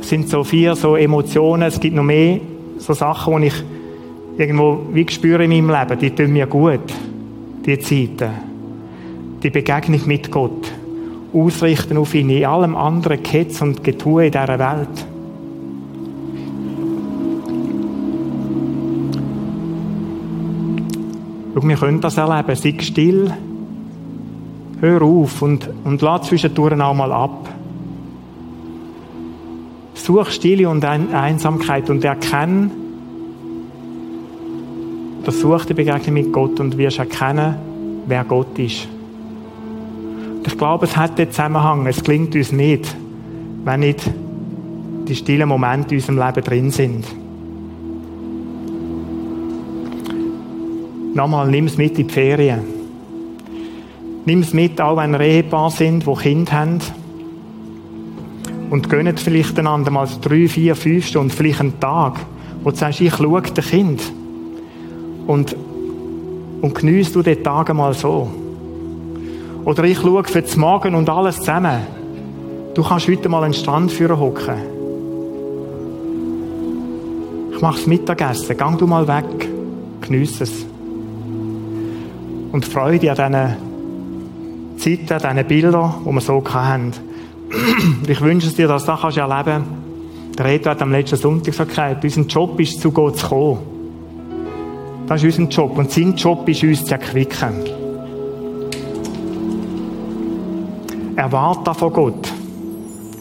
Es 0.00 0.08
sind 0.08 0.28
so 0.28 0.44
vier 0.44 0.76
so 0.76 0.96
Emotionen, 0.96 1.62
es 1.62 1.80
gibt 1.80 1.96
noch 1.96 2.02
mehr 2.02 2.40
so 2.78 2.92
Sachen, 2.92 3.40
die 3.40 3.46
ich 3.48 3.64
irgendwo 4.36 4.80
wie 4.92 5.08
spüre 5.08 5.44
in 5.44 5.50
meinem 5.50 5.70
Leben, 5.70 5.98
die 5.98 6.10
tun 6.10 6.32
mir 6.32 6.46
gut, 6.46 6.80
die 7.66 7.78
Zeiten. 7.78 8.30
Die 9.42 9.50
Begegnung 9.50 10.06
mit 10.06 10.30
Gott. 10.30 10.70
Ausrichten 11.32 11.96
auf 11.96 12.14
ihn 12.14 12.30
in 12.30 12.44
allem 12.44 12.76
anderen 12.76 13.22
Ketz 13.22 13.62
und 13.62 13.84
Getue 13.84 14.26
in 14.26 14.32
dieser 14.32 14.58
Welt. 14.58 15.06
Schau, 21.54 21.68
wir 21.68 21.76
können 21.76 22.00
das 22.00 22.16
erleben. 22.16 22.54
Sei 22.54 22.74
still. 22.80 23.32
Hör 24.80 25.02
auf 25.02 25.42
und, 25.42 25.68
und 25.84 26.00
lass 26.00 26.28
zwischendurch 26.28 26.80
auch 26.80 26.94
mal 26.94 27.12
ab. 27.12 27.48
Such 29.94 30.30
Stille 30.30 30.68
und 30.68 30.84
Einsamkeit 30.84 31.90
und 31.90 32.02
erkenn, 32.02 32.70
oder 35.30 35.38
such 35.38 35.66
die 35.66 35.74
Begegnung 35.74 36.14
mit 36.14 36.32
Gott 36.32 36.58
und 36.58 36.76
wirst 36.76 36.98
erkennen, 36.98 37.54
wer 38.06 38.24
Gott 38.24 38.58
ist. 38.58 38.88
Und 40.36 40.46
ich 40.46 40.58
glaube, 40.58 40.86
es 40.86 40.96
hat 40.96 41.18
den 41.18 41.30
Zusammenhang. 41.30 41.86
Es 41.86 42.02
klingt 42.02 42.34
uns 42.34 42.50
nicht, 42.50 42.96
wenn 43.64 43.80
nicht 43.80 44.10
die 45.06 45.14
stillen 45.14 45.48
Momente 45.48 45.94
in 45.94 46.00
unserem 46.00 46.18
Leben 46.18 46.44
drin 46.44 46.70
sind. 46.70 47.04
Nochmal, 51.14 51.48
nimm 51.48 51.66
es 51.66 51.76
mit 51.76 51.98
in 51.98 52.08
die 52.08 52.12
Ferien. 52.12 52.60
Nimm 54.24 54.40
es 54.40 54.52
mit, 54.52 54.80
auch 54.80 54.96
wenn 54.96 55.12
wir 55.12 55.20
Ehepaar 55.20 55.70
sind, 55.70 56.04
die 56.06 56.14
Kinder 56.14 56.52
haben. 56.52 56.80
Und 58.70 58.88
gönnt 58.88 59.20
vielleicht 59.20 59.58
einander 59.58 59.90
mal 59.90 60.08
drei, 60.20 60.48
vier, 60.48 60.74
fünf 60.74 61.06
Stunden, 61.06 61.30
vielleicht 61.30 61.60
einen 61.60 61.78
Tag, 61.78 62.18
wo 62.64 62.70
du 62.70 62.76
sagst, 62.76 63.00
ich 63.00 63.14
schaue 63.14 63.42
das 63.42 63.66
Kind. 63.66 64.00
Und, 65.30 65.54
und 66.60 66.74
geniesst 66.74 67.14
du 67.14 67.22
den 67.22 67.40
Tag 67.44 67.72
mal 67.72 67.94
so. 67.94 68.28
Oder 69.64 69.84
ich 69.84 70.00
schaue 70.00 70.24
für 70.24 70.42
das 70.42 70.56
Morgen 70.56 70.96
und 70.96 71.08
alles 71.08 71.36
zusammen. 71.36 71.82
Du 72.74 72.82
kannst 72.82 73.06
heute 73.06 73.28
mal 73.28 73.44
einen 73.44 73.54
Strand 73.54 73.92
führen 73.92 74.18
hocken. 74.18 74.56
Ich 77.54 77.60
mach's 77.60 77.86
Mittagessen. 77.86 78.56
Gang 78.56 78.76
du 78.76 78.88
mal 78.88 79.06
weg. 79.06 79.48
Geniess 80.00 80.40
es 80.40 80.66
und 82.50 82.64
Freude 82.64 83.12
an 83.12 83.32
diesen 84.78 85.06
Zeiten, 85.06 85.24
an 85.24 85.36
diesen 85.36 85.48
Bildern, 85.48 85.94
die 86.04 86.10
wir 86.10 86.20
so 86.20 86.42
hatten. 86.44 86.92
ich 88.08 88.20
wünsche 88.20 88.50
dir, 88.50 88.66
dass 88.66 88.84
du 88.84 88.96
das 89.00 89.16
erleben 89.16 89.44
kannst. 89.44 90.38
Der 90.38 90.44
Reto 90.44 90.70
hat 90.70 90.82
am 90.82 90.90
letzten 90.90 91.18
Sonntag 91.18 91.56
gesagt, 91.56 92.02
unser 92.02 92.22
Job 92.22 92.58
ist, 92.58 92.80
zu 92.80 92.90
Gott 92.90 93.16
zu 93.16 93.28
kommen. 93.28 93.69
Das 95.10 95.24
ist 95.24 95.40
unser 95.40 95.50
Job. 95.50 95.76
Und 95.76 95.90
sein 95.90 96.14
Job 96.14 96.48
ist, 96.48 96.62
uns 96.62 96.84
zu 96.84 96.92
erquicken. 96.92 97.64
Erwarte 101.16 101.74
von 101.74 101.92
Gott. 101.92 102.32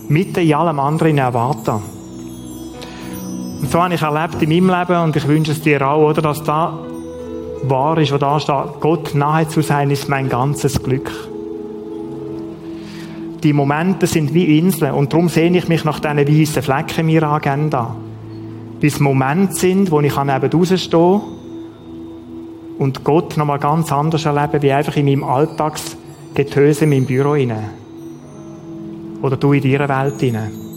Mitten 0.07 0.39
in 0.41 0.53
allem 0.53 0.79
anderen 0.79 1.17
erwarten. 1.17 1.81
Und 3.61 3.71
so 3.71 3.81
habe 3.81 3.95
ich 3.95 4.03
erlebt 4.03 4.39
in 4.39 4.49
meinem 4.49 4.79
Leben 4.79 5.03
und 5.03 5.15
ich 5.15 5.27
wünsche 5.27 5.51
es 5.51 5.63
dir 5.63 5.81
auch, 5.81 6.11
oder, 6.11 6.21
dass 6.21 6.43
da 6.43 6.77
wahr 7.63 7.97
ist, 7.97 8.11
was 8.11 8.19
da 8.19 8.39
steht, 8.39 8.81
Gott 8.81 9.15
nahe 9.15 9.47
zu 9.47 9.61
sein, 9.61 9.89
ist 9.89 10.07
mein 10.07 10.29
ganzes 10.29 10.83
Glück. 10.83 11.09
Die 13.41 13.51
Momente 13.51 14.05
sind 14.05 14.35
wie 14.35 14.59
Inseln 14.59 14.93
und 14.93 15.11
darum 15.11 15.27
sehne 15.27 15.57
ich 15.57 15.67
mich 15.67 15.85
nach 15.85 15.99
diesen 15.99 16.17
weißen 16.19 16.61
Flecken 16.61 17.09
in 17.09 17.15
meiner 17.15 17.31
Agenda. 17.31 17.95
Bis 18.79 18.99
Momente 18.99 19.53
sind, 19.53 19.89
wo 19.89 19.99
ich 20.01 20.15
neben 20.15 20.51
rausstehen 20.51 21.38
und 22.79 23.03
Gott 23.03 23.37
nochmal 23.37 23.59
ganz 23.59 23.91
anders 23.91 24.25
erleben, 24.25 24.61
wie 24.61 24.71
einfach 24.71 24.95
in 24.95 25.05
meinem 25.05 25.23
Alltagsgetöse 25.23 26.85
in 26.85 26.89
meinem 26.89 27.05
Büro 27.05 27.35
inne. 27.35 27.69
Oder 29.21 29.37
du 29.37 29.53
in 29.53 29.61
deiner 29.61 29.89
Welt 29.89 30.23
inne. 30.23 30.68